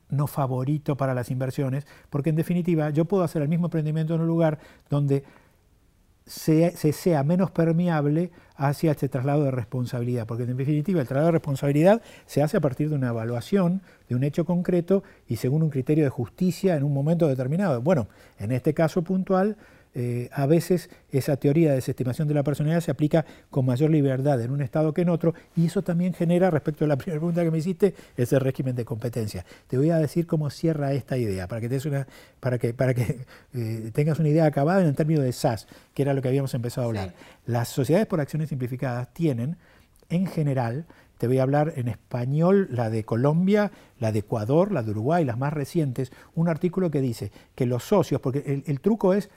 no 0.09 0.27
favorito 0.27 0.95
para 0.97 1.13
las 1.13 1.31
inversiones, 1.31 1.87
porque 2.09 2.29
en 2.29 2.35
definitiva 2.35 2.89
yo 2.91 3.05
puedo 3.05 3.23
hacer 3.23 3.41
el 3.41 3.49
mismo 3.49 3.67
emprendimiento 3.67 4.15
en 4.15 4.21
un 4.21 4.27
lugar 4.27 4.59
donde 4.89 5.23
se, 6.25 6.71
sea 6.71 7.23
menos 7.23 7.51
permeable 7.51 8.31
hacia 8.55 8.91
este 8.91 9.09
traslado 9.09 9.43
de 9.43 9.51
responsabilidad, 9.51 10.25
porque 10.25 10.43
en 10.43 10.55
definitiva 10.55 11.01
el 11.01 11.07
traslado 11.07 11.27
de 11.27 11.33
responsabilidad 11.33 12.01
se 12.25 12.41
hace 12.41 12.57
a 12.57 12.61
partir 12.61 12.89
de 12.89 12.95
una 12.95 13.09
evaluación 13.09 13.81
de 14.07 14.15
un 14.15 14.23
hecho 14.23 14.45
concreto 14.45 15.03
y 15.27 15.37
según 15.37 15.63
un 15.63 15.69
criterio 15.69 16.03
de 16.03 16.09
justicia 16.09 16.75
en 16.75 16.83
un 16.83 16.93
momento 16.93 17.27
determinado. 17.27 17.81
Bueno, 17.81 18.07
en 18.39 18.51
este 18.51 18.73
caso 18.73 19.01
puntual 19.01 19.57
eh, 19.97 20.29
a 20.33 20.45
veces 20.45 20.89
esa 21.09 21.37
teoría 21.37 21.69
de 21.69 21.75
desestimación 21.75 22.27
de 22.27 22.33
la 22.33 22.43
personalidad 22.43 22.81
se 22.81 22.91
aplica 22.91 23.25
con 23.49 23.65
mayor 23.65 23.89
libertad 23.89 24.41
en 24.41 24.51
un 24.51 24.61
Estado 24.61 24.93
que 24.93 25.03
en 25.03 25.09
otro, 25.09 25.33
y 25.55 25.67
eso 25.67 25.83
también 25.83 26.13
genera, 26.13 26.51
respecto 26.51 26.83
a 26.83 26.87
la 26.89 26.97
primera 26.97 27.17
pregunta 27.17 27.43
que 27.45 27.49
me 27.49 27.59
hiciste, 27.59 27.95
ese 28.17 28.37
régimen 28.37 28.75
de 28.75 28.83
competencia. 28.83 29.45
Te 29.67 29.77
voy 29.77 29.91
a 29.91 29.97
decir 29.97 30.27
cómo 30.27 30.49
cierra 30.49 30.91
esta 30.91 31.17
idea, 31.17 31.47
para 31.47 31.61
que, 31.61 31.69
te 31.69 31.87
una, 31.87 32.07
para 32.41 32.57
que, 32.57 32.73
para 32.73 32.93
que 32.93 33.25
eh, 33.53 33.91
tengas 33.93 34.19
una 34.19 34.27
idea 34.27 34.45
acabada 34.45 34.81
en 34.81 34.87
el 34.87 34.95
término 34.95 35.21
de 35.21 35.31
SAS, 35.31 35.65
que 35.93 36.01
era 36.01 36.13
lo 36.13 36.21
que 36.21 36.27
habíamos 36.27 36.53
empezado 36.53 36.87
a 36.87 36.89
hablar. 36.89 37.13
Las 37.45 37.69
sociedades 37.69 38.05
por 38.05 38.19
acciones 38.19 38.49
simplificadas 38.49 39.13
tienen, 39.13 39.55
en 40.09 40.27
general, 40.27 40.85
te 41.17 41.27
voy 41.27 41.39
a 41.39 41.43
hablar 41.43 41.71
en 41.77 41.87
español, 41.87 42.67
la 42.69 42.89
de 42.89 43.05
Colombia, 43.05 43.71
la 43.99 44.11
de 44.11 44.19
Ecuador, 44.19 44.73
la 44.73 44.83
de 44.83 44.91
Uruguay, 44.91 45.23
las 45.23 45.37
más 45.37 45.53
recientes, 45.53 46.11
un 46.33 46.49
artículo 46.49 46.91
que 46.91 46.99
dice 46.99 47.31
que 47.55 47.65
los 47.65 47.85
socios, 47.85 48.19
porque 48.19 48.61
el 48.65 48.81
truco 48.81 49.13
es 49.13 49.29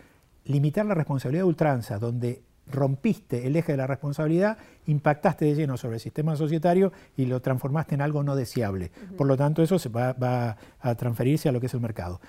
limitar 0.48 0.84
la 0.84 0.94
responsabilidad 0.94 1.44
de 1.44 1.48
ultranza, 1.48 1.98
donde 1.98 2.42
rompiste 2.70 3.46
el 3.46 3.56
eje 3.56 3.72
de 3.72 3.78
la 3.78 3.86
responsabilidad, 3.86 4.58
impactaste 4.86 5.46
de 5.46 5.54
lleno 5.54 5.76
sobre 5.76 5.96
el 5.96 6.00
sistema 6.00 6.36
societario 6.36 6.92
y 7.16 7.26
lo 7.26 7.40
transformaste 7.40 7.94
en 7.94 8.02
algo 8.02 8.22
no 8.22 8.36
deseable. 8.36 8.90
Por 9.16 9.26
lo 9.26 9.36
tanto, 9.36 9.62
eso 9.62 9.78
se 9.78 9.88
va, 9.88 10.56
a 10.80 10.94
transferirse 10.94 11.48
a 11.48 11.52
lo 11.52 11.60
que 11.60 11.66
es 11.66 11.74
el 11.74 11.80
mercado. 11.80 12.20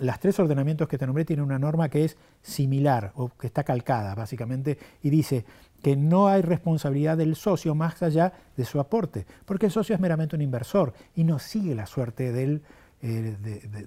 las 0.00 0.20
tres 0.20 0.38
ordenamientos 0.38 0.88
que 0.88 0.98
te 0.98 1.06
nombré 1.06 1.24
tienen 1.24 1.44
una 1.44 1.58
norma 1.58 1.88
que 1.88 2.04
es 2.04 2.16
similar 2.42 3.12
o 3.14 3.28
que 3.28 3.46
está 3.46 3.64
calcada, 3.64 4.14
básicamente, 4.14 4.78
y 5.02 5.10
dice 5.10 5.44
que 5.82 5.96
no 5.96 6.28
hay 6.28 6.42
responsabilidad 6.42 7.16
del 7.16 7.36
socio 7.36 7.74
más 7.74 8.02
allá 8.02 8.32
de 8.56 8.64
su 8.64 8.80
aporte, 8.80 9.26
porque 9.44 9.66
el 9.66 9.72
socio 9.72 9.94
es 9.94 10.00
meramente 10.00 10.34
un 10.34 10.42
inversor 10.42 10.94
y 11.14 11.24
no 11.24 11.38
sigue 11.38 11.74
la 11.74 11.86
suerte 11.86 12.32
del, 12.32 12.62
eh, 13.02 13.36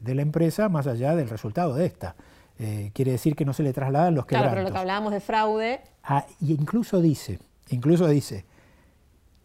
de 0.01 0.15
la 0.15 0.21
empresa 0.21 0.69
más 0.69 0.87
allá 0.87 1.15
del 1.15 1.27
resultado 1.27 1.73
de 1.73 1.87
esta. 1.87 2.15
Eh, 2.59 2.91
quiere 2.93 3.11
decir 3.11 3.35
que 3.35 3.45
no 3.45 3.53
se 3.53 3.63
le 3.63 3.73
trasladan 3.73 4.15
los 4.15 4.25
quebrantos. 4.25 4.53
Claro, 4.53 4.55
pero 4.55 4.69
lo 4.69 4.73
que 4.73 4.79
hablábamos 4.79 5.13
de 5.13 5.19
fraude... 5.19 5.81
Ah, 6.03 6.25
y 6.39 6.53
incluso 6.53 7.01
dice, 7.01 7.39
incluso 7.69 8.07
dice, 8.07 8.45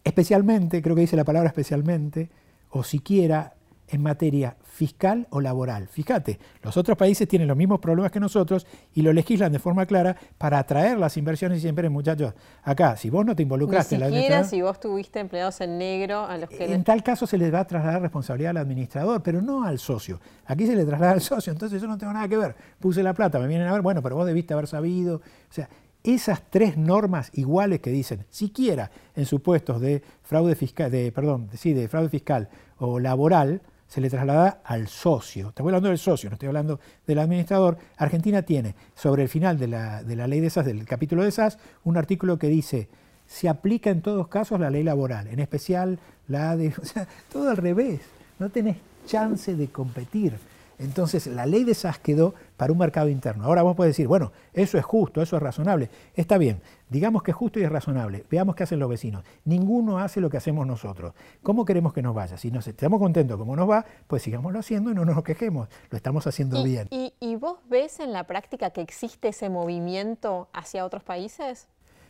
especialmente, 0.05 0.81
creo 0.81 0.95
que 0.95 1.03
dice 1.03 1.17
la 1.17 1.25
palabra 1.25 1.49
especialmente, 1.49 2.31
o 2.71 2.85
siquiera 2.85 3.55
en 3.89 4.03
materia 4.03 4.57
fiscal 4.73 5.27
o 5.29 5.41
laboral. 5.43 5.87
Fíjate, 5.87 6.39
los 6.63 6.79
otros 6.79 6.97
países 6.97 7.29
tienen 7.29 7.47
los 7.47 7.57
mismos 7.57 7.79
problemas 7.79 8.11
que 8.11 8.19
nosotros 8.19 8.67
y 8.95 9.03
lo 9.03 9.13
legislan 9.13 9.53
de 9.53 9.59
forma 9.59 9.85
clara 9.85 10.17
para 10.39 10.59
atraer 10.59 10.99
las 10.99 11.19
inversiones 11.19 11.59
y 11.59 11.61
siempre, 11.61 11.91
muchachos, 11.91 12.33
acá, 12.63 12.97
si 12.97 13.11
vos 13.11 13.27
no 13.27 13.37
te 13.37 13.43
involucraste 13.43 13.97
en 13.97 14.01
la 14.01 14.07
administración... 14.07 14.49
si 14.49 14.63
vos 14.63 14.81
tuviste 14.81 15.21
empleados 15.21 15.61
en 15.61 15.77
negro 15.77 16.25
a 16.25 16.39
los 16.39 16.49
que... 16.49 16.73
En 16.73 16.85
tal 16.85 17.03
caso 17.03 17.27
se 17.27 17.37
les 17.37 17.53
va 17.53 17.61
a 17.61 17.67
trasladar 17.67 18.01
responsabilidad 18.01 18.53
al 18.53 18.57
administrador, 18.57 19.23
pero 19.23 19.43
no 19.43 19.63
al 19.63 19.79
socio. 19.79 20.21
Aquí 20.47 20.67
se 20.67 20.75
le 20.75 20.87
traslada 20.87 21.13
al 21.13 21.21
socio, 21.21 21.53
entonces 21.53 21.81
yo 21.81 21.87
no 21.87 21.99
tengo 21.99 22.15
nada 22.15 22.27
que 22.27 22.39
ver. 22.39 22.57
Puse 22.81 23.03
la 23.03 23.13
plata, 23.13 23.39
me 23.39 23.49
vienen 23.49 23.69
a 23.69 23.73
ver, 23.73 23.83
bueno, 23.83 24.03
pero 24.03 24.17
vos 24.17 24.27
debiste 24.27 24.55
haber 24.55 24.69
sabido. 24.69 25.17
O 25.17 25.53
sea, 25.53 25.69
esas 26.03 26.43
tres 26.49 26.79
normas 26.79 27.31
iguales 27.35 27.81
que 27.81 27.91
dicen, 27.91 28.25
siquiera 28.31 28.91
en 29.15 29.27
supuestos 29.27 29.83
de 29.83 30.03
fraude 30.23 30.55
fiscal, 30.55 30.91
de, 30.91 31.13
perdón, 31.13 31.51
sí, 31.55 31.75
de 31.75 31.89
fraude 31.89 32.09
fiscal 32.09 32.49
o 32.79 32.99
laboral, 32.99 33.61
se 33.93 34.01
le 34.01 34.09
traslada 34.09 34.63
al 34.65 34.89
socio. 34.89 35.51
Estoy 35.51 35.67
hablando 35.67 35.91
del 35.91 35.99
socio, 35.99 36.31
no 36.31 36.35
estoy 36.37 36.47
hablando 36.47 36.81
del 37.07 37.19
administrador. 37.19 37.77
Argentina 37.99 38.41
tiene, 38.41 38.75
sobre 38.95 39.23
el 39.23 39.29
final 39.29 39.59
de 39.59 39.69
la, 39.69 40.01
ley 40.03 40.41
de 40.41 40.49
SAS, 40.49 40.65
del 40.65 40.87
capítulo 40.87 41.23
de 41.23 41.31
SAS, 41.31 41.59
un 41.85 41.99
artículo 41.99 42.39
que 42.39 42.47
dice, 42.47 42.89
se 43.27 43.51
aplica 43.51 43.91
en 43.91 44.01
todos 44.01 44.29
casos 44.29 44.59
la 44.59 44.71
ley 44.71 44.83
laboral, 44.83 45.27
en 45.27 45.41
especial 45.41 45.99
la 46.27 46.57
de... 46.57 46.69
O 46.83 46.87
sea, 46.87 47.07
todo 47.31 47.51
al 47.51 47.59
revés, 47.59 48.01
no 48.39 48.49
tenés 48.49 48.79
chance 49.07 49.55
de 49.55 49.69
competir. 49.69 50.39
Entonces 50.83 51.29
la 51.29 51.47
ley 51.47 51.65
de 51.65 51.75
SAS 51.75 51.99
quedó 51.99 52.35
para 52.57 52.73
un 52.73 52.79
mercado 52.79 53.09
interno. 53.09 53.45
Ahora 53.45 53.63
vos 53.63 53.77
podés 53.77 53.91
decir, 53.91 54.09
bueno, 54.09 54.33
eso 54.53 54.79
es 54.79 54.85
justo, 54.85 55.23
eso 55.23 55.37
es 55.37 55.43
razonable. 55.43 55.89
Está 56.15 56.39
bien, 56.39 56.61
digamos 56.89 57.23
que 57.23 57.31
es 57.31 57.37
justo 57.37 57.61
y 57.61 57.63
es 57.63 57.71
razonable. 57.71 58.25
Veamos 58.29 58.57
qué 58.57 58.65
hacen 58.65 58.81
los 58.81 58.89
vecinos. 58.89 59.25
Ninguno 59.45 59.99
hace 59.99 60.21
lo 60.21 60.29
que 60.29 60.37
hacemos 60.37 60.67
nosotros. 60.67 61.15
¿Cómo 61.43 61.65
queremos 61.65 61.93
que 61.93 62.03
nos 62.03 62.15
vaya? 62.15 62.37
Si 62.37 62.51
nos 62.51 62.67
estamos 62.67 62.99
contentos 62.99 63.39
como 63.39 63.55
nos 63.55 63.71
va, 63.71 63.85
pues 64.09 64.23
sigámoslo 64.23 64.59
haciendo 64.59 64.91
y 64.91 64.95
no 64.95 65.05
nos 65.05 65.23
quejemos. 65.23 65.69
Lo 65.91 65.97
estamos 65.97 66.27
haciendo 66.27 66.63
bien. 66.65 66.89
Y, 66.91 67.13
vos 67.37 67.59
ves 67.69 67.99
en 67.99 68.13
la 68.13 68.25
práctica 68.25 68.71
que 68.71 68.83
existe 68.83 69.29
ese 69.29 69.49
movimiento 69.49 70.49
hacia 70.53 70.85
otros 70.85 71.03
países? 71.03 71.67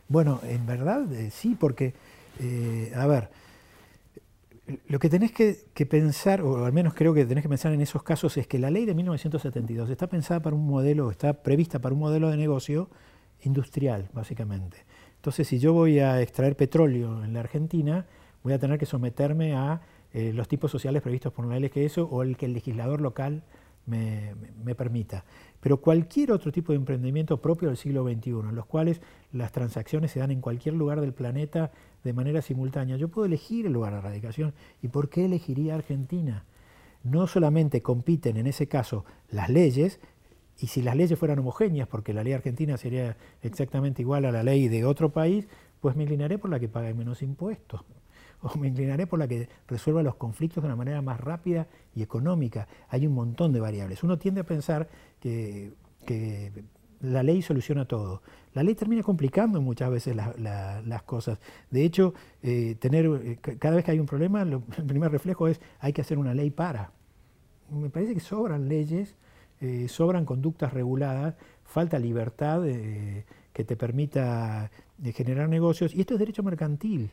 Bueno, 0.09 0.39
en 0.43 0.65
verdad 0.65 1.11
eh, 1.13 1.31
sí, 1.31 1.55
porque, 1.59 1.93
eh, 2.39 2.91
a 2.95 3.07
ver, 3.07 3.29
lo 4.87 4.99
que 4.99 5.09
tenés 5.09 5.31
que, 5.31 5.85
pensar, 5.85 6.41
o 6.41 6.65
al 6.65 6.71
menos 6.71 6.93
creo 6.93 7.13
que 7.13 7.25
tenés 7.25 7.43
que 7.43 7.49
pensar 7.49 7.73
en 7.73 7.81
esos 7.81 8.03
casos, 8.03 8.37
es 8.37 8.47
que 8.47 8.59
la 8.59 8.69
ley 8.69 8.85
de 8.85 8.93
1972 8.93 9.89
está 9.89 10.07
pensada 10.07 10.41
para 10.41 10.55
un 10.55 10.65
modelo, 10.65 11.11
está 11.11 11.33
prevista 11.43 11.79
para 11.79 11.93
un 11.93 11.99
modelo 11.99 12.29
de 12.29 12.37
negocio 12.37 12.89
industrial, 13.41 14.09
básicamente. 14.13 14.85
Entonces, 15.17 15.47
si 15.47 15.59
yo 15.59 15.73
voy 15.73 15.99
a 15.99 16.21
extraer 16.21 16.55
petróleo 16.55 17.23
en 17.23 17.33
la 17.33 17.41
Argentina, 17.41 18.05
voy 18.41 18.53
a 18.53 18.59
tener 18.59 18.77
que 18.79 18.85
someterme 18.85 19.53
a 19.53 19.81
eh, 20.13 20.31
los 20.33 20.47
tipos 20.47 20.71
sociales 20.71 21.01
previstos 21.01 21.33
por 21.33 21.45
una 21.45 21.57
eso 21.57 22.05
o 22.05 22.23
el 22.23 22.37
que 22.37 22.45
el 22.45 22.53
legislador 22.53 23.01
local 23.01 23.43
me, 23.85 24.35
permita. 24.75 25.25
Pero 25.63 25.77
cualquier 25.77 26.33
otro 26.33 26.51
tipo 26.51 26.73
de 26.73 26.77
emprendimiento 26.77 27.39
propio 27.39 27.69
del 27.69 27.77
siglo 27.77 28.03
XXI, 28.03 28.31
en 28.31 28.55
los 28.55 28.65
cuales 28.65 28.99
las 29.31 29.53
transacciones 29.53 30.11
se 30.11 30.19
dan 30.19 30.29
en 30.29 30.41
cualquier 30.41 30.75
lugar 30.75 30.99
del 30.99 31.13
planeta 31.13 31.71
de 32.03 32.11
manera 32.11 32.41
simultánea, 32.41 32.97
yo 32.97 33.07
puedo 33.07 33.25
elegir 33.25 33.65
el 33.65 33.71
lugar 33.71 33.93
de 33.93 34.01
radicación. 34.01 34.53
¿Y 34.81 34.89
por 34.89 35.07
qué 35.07 35.23
elegiría 35.23 35.75
Argentina? 35.75 36.43
No 37.01 37.27
solamente 37.27 37.81
compiten 37.81 38.35
en 38.35 38.47
ese 38.47 38.67
caso 38.67 39.05
las 39.29 39.49
leyes, 39.49 40.01
y 40.59 40.67
si 40.67 40.81
las 40.81 40.97
leyes 40.97 41.17
fueran 41.17 41.39
homogéneas, 41.39 41.87
porque 41.87 42.13
la 42.13 42.25
ley 42.25 42.33
argentina 42.33 42.75
sería 42.75 43.15
exactamente 43.41 44.01
igual 44.01 44.25
a 44.25 44.33
la 44.33 44.43
ley 44.43 44.67
de 44.67 44.83
otro 44.83 45.13
país, 45.13 45.47
pues 45.79 45.95
me 45.95 46.03
inclinaré 46.03 46.39
por 46.39 46.49
la 46.49 46.59
que 46.59 46.67
pague 46.67 46.93
menos 46.93 47.21
impuestos 47.21 47.85
o 48.53 48.57
me 48.57 48.67
inclinaré 48.67 49.07
por 49.07 49.19
la 49.19 49.27
que 49.27 49.47
resuelva 49.67 50.03
los 50.03 50.15
conflictos 50.15 50.61
de 50.61 50.67
una 50.67 50.75
manera 50.75 51.01
más 51.01 51.19
rápida 51.19 51.67
y 51.95 52.01
económica. 52.01 52.67
Hay 52.89 53.07
un 53.07 53.13
montón 53.13 53.53
de 53.53 53.59
variables. 53.59 54.03
Uno 54.03 54.17
tiende 54.17 54.41
a 54.41 54.43
pensar 54.43 54.89
que, 55.19 55.73
la 56.99 57.21
ley 57.21 57.41
soluciona 57.41 57.85
todo. 57.85 58.21
La 58.53 58.63
ley 58.63 58.75
termina 58.75 59.03
complicando 59.03 59.61
muchas 59.61 59.91
veces 59.91 60.15
las 60.15 61.03
cosas. 61.03 61.37
De 61.69 61.83
hecho, 61.83 62.13
eh, 62.41 62.75
tener, 62.79 63.05
eh, 63.05 63.37
cada 63.59 63.75
vez 63.75 63.83
que 63.83 63.91
hay 63.91 63.99
un 63.99 64.05
problema, 64.05 64.41
el 64.43 64.61
primer 64.87 65.11
reflejo 65.11 65.47
es 65.47 65.59
hay 65.79 65.91
que 65.91 66.01
hacer 66.01 66.17
una 66.17 66.33
ley 66.33 66.49
para. 66.49 66.91
Me 67.71 67.89
parece 67.89 68.13
que 68.13 68.21
sobran 68.21 68.69
leyes, 68.69 69.17
eh, 69.59 69.87
sobran 69.89 70.25
conductas 70.25 70.73
reguladas, 70.73 71.35
falta 71.63 71.99
libertad 71.99 72.63
que 72.63 73.63
te 73.63 73.75
permita 73.75 74.71
generar 75.13 75.49
negocios, 75.49 75.93
y 75.93 76.01
esto 76.01 76.13
es 76.13 76.19
derecho 76.19 76.41
mercantil. 76.41 77.11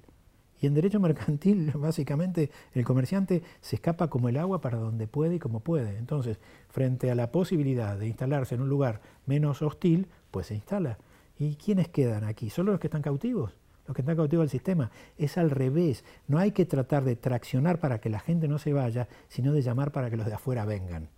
Y 0.60 0.66
en 0.66 0.74
derecho 0.74 1.00
mercantil, 1.00 1.72
básicamente, 1.74 2.50
el 2.74 2.84
comerciante 2.84 3.42
se 3.60 3.76
escapa 3.76 4.08
como 4.08 4.28
el 4.28 4.36
agua 4.36 4.60
para 4.60 4.78
donde 4.78 5.06
puede 5.06 5.36
y 5.36 5.38
como 5.38 5.60
puede. 5.60 5.96
Entonces, 5.96 6.38
frente 6.68 7.10
a 7.10 7.14
la 7.14 7.32
posibilidad 7.32 7.98
de 7.98 8.06
instalarse 8.06 8.54
en 8.54 8.62
un 8.62 8.68
lugar 8.68 9.00
menos 9.26 9.62
hostil, 9.62 10.06
pues 10.30 10.48
se 10.48 10.54
instala. 10.54 10.98
¿Y 11.38 11.56
quiénes 11.56 11.88
quedan 11.88 12.24
aquí? 12.24 12.50
¿Solo 12.50 12.72
los 12.72 12.80
que 12.80 12.88
están 12.88 13.02
cautivos? 13.02 13.56
Los 13.86 13.94
que 13.94 14.02
están 14.02 14.16
cautivos 14.16 14.44
del 14.44 14.50
sistema. 14.50 14.90
Es 15.16 15.38
al 15.38 15.50
revés. 15.50 16.04
No 16.28 16.38
hay 16.38 16.52
que 16.52 16.66
tratar 16.66 17.04
de 17.04 17.16
traccionar 17.16 17.80
para 17.80 18.00
que 18.00 18.10
la 18.10 18.20
gente 18.20 18.46
no 18.46 18.58
se 18.58 18.72
vaya, 18.72 19.08
sino 19.28 19.52
de 19.52 19.62
llamar 19.62 19.90
para 19.90 20.10
que 20.10 20.16
los 20.16 20.26
de 20.26 20.34
afuera 20.34 20.64
vengan. 20.64 21.08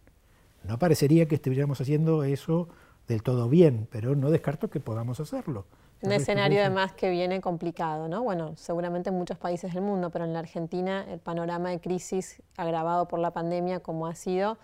No 0.65 0.79
parecería 0.79 1.27
que 1.27 1.35
estuviéramos 1.35 1.81
haciendo 1.81 2.23
eso 2.23 2.69
del 3.09 3.23
todo 3.23 3.49
bien, 3.49 3.89
pero 3.91 4.15
no 4.15 4.31
descarto 4.31 4.71
que 4.71 4.81
podamos 4.81 5.19
hacerlo. 5.19 5.67
Un 6.03 6.11
escenario 6.11 6.61
además 6.61 6.93
que 6.93 7.11
viene 7.11 7.41
complicado, 7.41 8.09
¿no? 8.09 8.25
Bueno, 8.25 8.55
seguramente 8.57 9.11
en 9.11 9.17
muchos 9.17 9.39
países 9.39 9.73
del 9.73 9.83
mundo, 9.83 10.11
pero 10.11 10.25
en 10.25 10.33
la 10.33 10.41
Argentina 10.41 11.07
el 11.09 11.21
panorama 11.21 11.71
de 11.71 11.81
crisis 11.81 12.43
agravado 12.57 13.07
por 13.07 13.21
la 13.21 13.31
pandemia 13.31 13.81
como 13.81 14.09
ha 14.09 14.15
sido. 14.17 14.59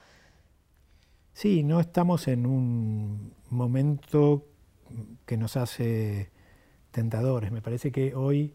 Sí, 1.32 1.62
no 1.62 1.78
estamos 1.78 2.26
en 2.26 2.44
un 2.44 3.32
momento 3.50 4.46
que 5.26 5.36
nos 5.36 5.56
hace 5.56 6.30
tentadores. 6.90 7.52
Me 7.52 7.62
parece 7.62 7.92
que 7.92 8.16
hoy 8.16 8.54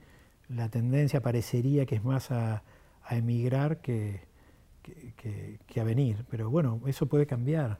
la 0.49 0.67
tendencia 0.67 1.21
parecería 1.21 1.85
que 1.85 1.95
es 1.95 2.03
más 2.03 2.31
a, 2.31 2.63
emigrar 3.09 3.79
que, 3.79 4.27
que, 4.81 5.79
a 5.79 5.83
venir. 5.85 6.25
Pero 6.29 6.49
bueno, 6.49 6.81
eso 6.85 7.05
puede 7.05 7.25
cambiar. 7.25 7.79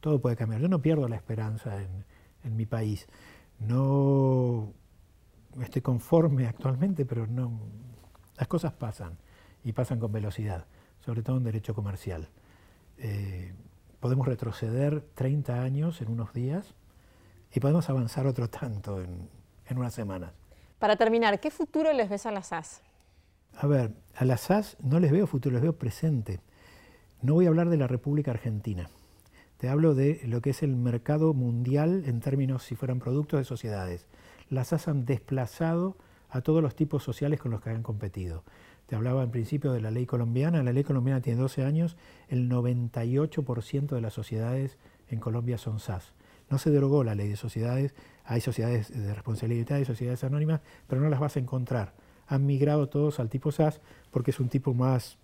Todo 0.00 0.20
puede 0.20 0.34
cambiar. 0.34 0.60
Yo 0.60 0.68
no 0.68 0.82
pierdo 0.82 1.08
la 1.08 1.16
esperanza 1.16 1.80
en, 1.80 2.04
en 2.42 2.56
mi 2.56 2.66
país. 2.66 3.06
No 3.58 4.72
estoy 5.60 5.82
conforme 5.82 6.46
actualmente, 6.46 7.04
pero 7.04 7.26
no, 7.26 7.60
las 8.36 8.48
cosas 8.48 8.72
pasan 8.72 9.18
y 9.64 9.72
pasan 9.72 9.98
con 9.98 10.12
velocidad, 10.12 10.66
sobre 11.00 11.22
todo 11.22 11.36
en 11.36 11.44
derecho 11.44 11.74
comercial. 11.74 12.28
Eh, 12.98 13.52
podemos 14.00 14.26
retroceder 14.26 15.02
30 15.14 15.62
años 15.62 16.00
en 16.00 16.10
unos 16.10 16.32
días 16.32 16.74
y 17.52 17.60
podemos 17.60 17.88
avanzar 17.90 18.26
otro 18.26 18.48
tanto 18.48 19.00
en, 19.00 19.28
en 19.66 19.78
unas 19.78 19.94
semanas. 19.94 20.32
Para 20.78 20.96
terminar, 20.96 21.38
¿qué 21.38 21.50
futuro 21.50 21.92
les 21.92 22.08
ves 22.08 22.26
a 22.26 22.32
las 22.32 22.48
SAS? 22.48 22.82
A 23.56 23.66
ver, 23.66 23.92
a 24.16 24.24
las 24.24 24.40
SAS 24.40 24.76
no 24.80 24.98
les 24.98 25.12
veo 25.12 25.26
futuro, 25.26 25.52
les 25.52 25.62
veo 25.62 25.76
presente. 25.76 26.40
No 27.20 27.34
voy 27.34 27.46
a 27.46 27.48
hablar 27.50 27.68
de 27.68 27.76
la 27.76 27.86
República 27.86 28.32
Argentina. 28.32 28.88
Te 29.62 29.68
hablo 29.68 29.94
de 29.94 30.20
lo 30.24 30.40
que 30.40 30.50
es 30.50 30.64
el 30.64 30.74
mercado 30.74 31.34
mundial 31.34 32.02
en 32.06 32.18
términos 32.18 32.64
si 32.64 32.74
fueran 32.74 32.98
productos 32.98 33.38
de 33.38 33.44
sociedades. 33.44 34.08
Las 34.50 34.88
han 34.88 35.04
desplazado 35.04 35.96
a 36.30 36.40
todos 36.40 36.60
los 36.60 36.74
tipos 36.74 37.04
sociales 37.04 37.38
con 37.38 37.52
los 37.52 37.60
que 37.60 37.70
han 37.70 37.84
competido. 37.84 38.42
Te 38.88 38.96
hablaba 38.96 39.22
en 39.22 39.30
principio 39.30 39.72
de 39.72 39.80
la 39.80 39.92
ley 39.92 40.04
colombiana. 40.04 40.64
La 40.64 40.72
ley 40.72 40.82
colombiana 40.82 41.20
tiene 41.20 41.40
12 41.40 41.62
años. 41.62 41.96
El 42.28 42.50
98% 42.50 43.86
de 43.86 44.00
las 44.00 44.12
sociedades 44.12 44.78
en 45.08 45.20
Colombia 45.20 45.58
son 45.58 45.78
SAS. 45.78 46.12
No 46.50 46.58
se 46.58 46.70
derogó 46.70 47.04
la 47.04 47.14
ley 47.14 47.28
de 47.28 47.36
sociedades. 47.36 47.94
Hay 48.24 48.40
sociedades 48.40 48.92
de 48.92 49.14
responsabilidad 49.14 49.78
y 49.78 49.84
sociedades 49.84 50.24
anónimas, 50.24 50.60
pero 50.88 51.00
no 51.00 51.08
las 51.08 51.20
vas 51.20 51.36
a 51.36 51.38
encontrar. 51.38 51.94
Han 52.26 52.46
migrado 52.46 52.88
todos 52.88 53.20
al 53.20 53.30
tipo 53.30 53.52
SAS 53.52 53.80
porque 54.10 54.32
es 54.32 54.40
un 54.40 54.48
tipo 54.48 54.74
más 54.74 55.18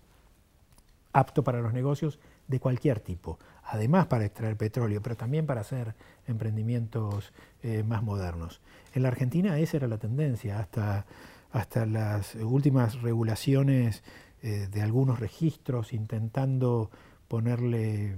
apto 1.11 1.43
para 1.43 1.59
los 1.59 1.73
negocios 1.73 2.19
de 2.47 2.59
cualquier 2.59 2.99
tipo, 2.99 3.39
además 3.71 4.07
para 4.07 4.25
extraer 4.25 4.57
petróleo, 4.57 5.01
pero 5.01 5.15
también 5.15 5.45
para 5.45 5.61
hacer 5.61 5.95
emprendimientos 6.27 7.33
eh, 7.61 7.83
más 7.83 8.01
modernos. 8.03 8.61
En 8.93 9.03
la 9.03 9.09
Argentina 9.09 9.57
esa 9.59 9.77
era 9.77 9.87
la 9.87 9.97
tendencia, 9.97 10.59
hasta, 10.59 11.05
hasta 11.51 11.85
las 11.85 12.35
últimas 12.35 13.01
regulaciones 13.01 14.03
eh, 14.41 14.67
de 14.71 14.81
algunos 14.81 15.19
registros 15.19 15.93
intentando 15.93 16.89
ponerle 17.27 18.05
eh, 18.05 18.15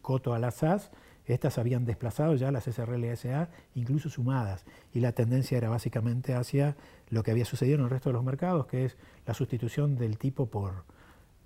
coto 0.00 0.32
a 0.32 0.38
las 0.38 0.54
SAS, 0.56 0.90
estas 1.26 1.58
habían 1.58 1.84
desplazado 1.84 2.34
ya 2.34 2.50
las 2.50 2.64
SRLSA, 2.64 3.50
incluso 3.74 4.08
sumadas, 4.08 4.64
y 4.92 4.98
la 4.98 5.12
tendencia 5.12 5.58
era 5.58 5.68
básicamente 5.68 6.34
hacia 6.34 6.76
lo 7.08 7.22
que 7.22 7.30
había 7.30 7.44
sucedido 7.44 7.78
en 7.78 7.84
el 7.84 7.90
resto 7.90 8.08
de 8.08 8.14
los 8.14 8.24
mercados, 8.24 8.66
que 8.66 8.84
es 8.86 8.96
la 9.26 9.34
sustitución 9.34 9.96
del 9.96 10.18
tipo 10.18 10.46
por, 10.46 10.84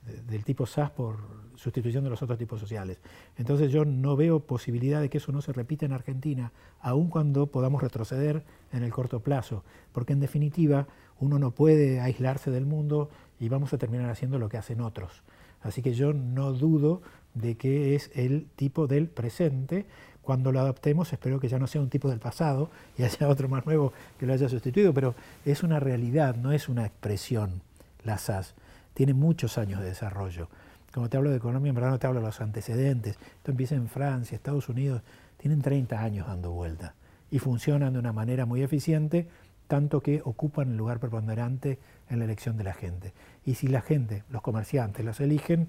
del 0.04 0.44
tipo 0.44 0.66
SAS 0.66 0.90
por 0.90 1.16
sustitución 1.56 2.04
de 2.04 2.10
los 2.10 2.22
otros 2.22 2.38
tipos 2.38 2.60
sociales. 2.60 2.98
Entonces 3.36 3.70
yo 3.70 3.84
no 3.84 4.16
veo 4.16 4.40
posibilidad 4.40 5.00
de 5.00 5.08
que 5.08 5.18
eso 5.18 5.32
no 5.32 5.40
se 5.40 5.52
repita 5.52 5.86
en 5.86 5.92
Argentina, 5.92 6.52
aun 6.80 7.08
cuando 7.08 7.46
podamos 7.46 7.82
retroceder 7.82 8.44
en 8.72 8.82
el 8.82 8.92
corto 8.92 9.20
plazo, 9.20 9.64
porque 9.92 10.12
en 10.12 10.20
definitiva 10.20 10.86
uno 11.20 11.38
no 11.38 11.52
puede 11.52 12.00
aislarse 12.00 12.50
del 12.50 12.66
mundo 12.66 13.08
y 13.38 13.48
vamos 13.48 13.72
a 13.72 13.78
terminar 13.78 14.10
haciendo 14.10 14.38
lo 14.38 14.48
que 14.48 14.58
hacen 14.58 14.80
otros. 14.80 15.22
Así 15.62 15.80
que 15.80 15.94
yo 15.94 16.12
no 16.12 16.52
dudo 16.52 17.00
de 17.32 17.56
que 17.56 17.94
es 17.94 18.10
el 18.14 18.46
tipo 18.56 18.86
del 18.86 19.08
presente. 19.08 19.86
Cuando 20.20 20.52
lo 20.52 20.60
adoptemos 20.60 21.12
espero 21.12 21.40
que 21.40 21.48
ya 21.48 21.58
no 21.58 21.66
sea 21.66 21.80
un 21.80 21.88
tipo 21.88 22.10
del 22.10 22.18
pasado 22.18 22.70
y 22.98 23.04
haya 23.04 23.28
otro 23.28 23.48
más 23.48 23.64
nuevo 23.64 23.92
que 24.18 24.26
lo 24.26 24.34
haya 24.34 24.48
sustituido, 24.48 24.92
pero 24.92 25.14
es 25.44 25.62
una 25.62 25.80
realidad, 25.80 26.36
no 26.36 26.52
es 26.52 26.68
una 26.68 26.84
expresión 26.84 27.62
la 28.02 28.18
SAS 28.18 28.54
tiene 28.94 29.12
muchos 29.12 29.58
años 29.58 29.80
de 29.80 29.86
desarrollo. 29.86 30.48
Como 30.92 31.08
te 31.10 31.16
hablo 31.16 31.30
de 31.30 31.36
economía, 31.36 31.70
en 31.70 31.74
verdad 31.74 31.90
no 31.90 31.98
te 31.98 32.06
hablo 32.06 32.20
de 32.20 32.26
los 32.26 32.40
antecedentes. 32.40 33.18
Esto 33.36 33.50
empieza 33.50 33.74
en 33.74 33.88
Francia, 33.88 34.36
Estados 34.36 34.68
Unidos, 34.68 35.02
tienen 35.36 35.60
30 35.60 36.00
años 36.00 36.26
dando 36.26 36.52
vuelta 36.52 36.94
y 37.30 37.40
funcionan 37.40 37.92
de 37.92 37.98
una 37.98 38.12
manera 38.12 38.46
muy 38.46 38.62
eficiente, 38.62 39.28
tanto 39.66 40.00
que 40.00 40.22
ocupan 40.24 40.70
el 40.70 40.76
lugar 40.76 41.00
preponderante 41.00 41.80
en 42.08 42.20
la 42.20 42.24
elección 42.26 42.56
de 42.56 42.64
la 42.64 42.74
gente. 42.74 43.12
Y 43.44 43.56
si 43.56 43.66
la 43.66 43.80
gente, 43.80 44.22
los 44.30 44.40
comerciantes, 44.40 45.04
los 45.04 45.18
eligen, 45.20 45.68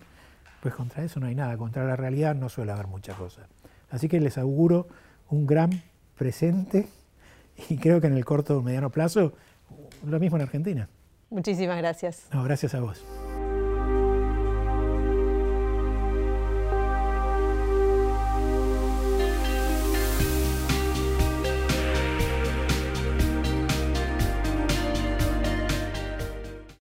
pues 0.61 0.76
contra 0.76 1.03
eso 1.03 1.19
no 1.19 1.26
hay 1.26 1.36
nada, 1.36 1.57
contra 1.57 1.84
la 1.86 1.95
realidad 1.95 2.36
no 2.36 2.49
suele 2.49 2.71
haber 2.71 2.88
mucha 2.88 3.13
cosa. 3.13 3.47
Así 3.89 4.07
que 4.07 4.19
les 4.19 4.38
auguro 4.38 4.88
un 5.30 5.47
gran 5.47 5.82
presente 6.17 6.88
y 7.69 7.78
creo 7.78 7.99
que 7.99 8.07
en 8.07 8.13
el 8.13 8.26
corto 8.26 8.59
o 8.59 8.61
mediano 8.61 8.91
plazo 8.91 9.34
lo 10.05 10.19
mismo 10.19 10.38
en 10.38 10.43
Argentina. 10.43 10.89
Muchísimas 11.30 11.78
gracias. 11.78 12.28
No, 12.32 12.43
gracias 12.43 12.73
a 12.76 12.80
vos. 12.80 13.03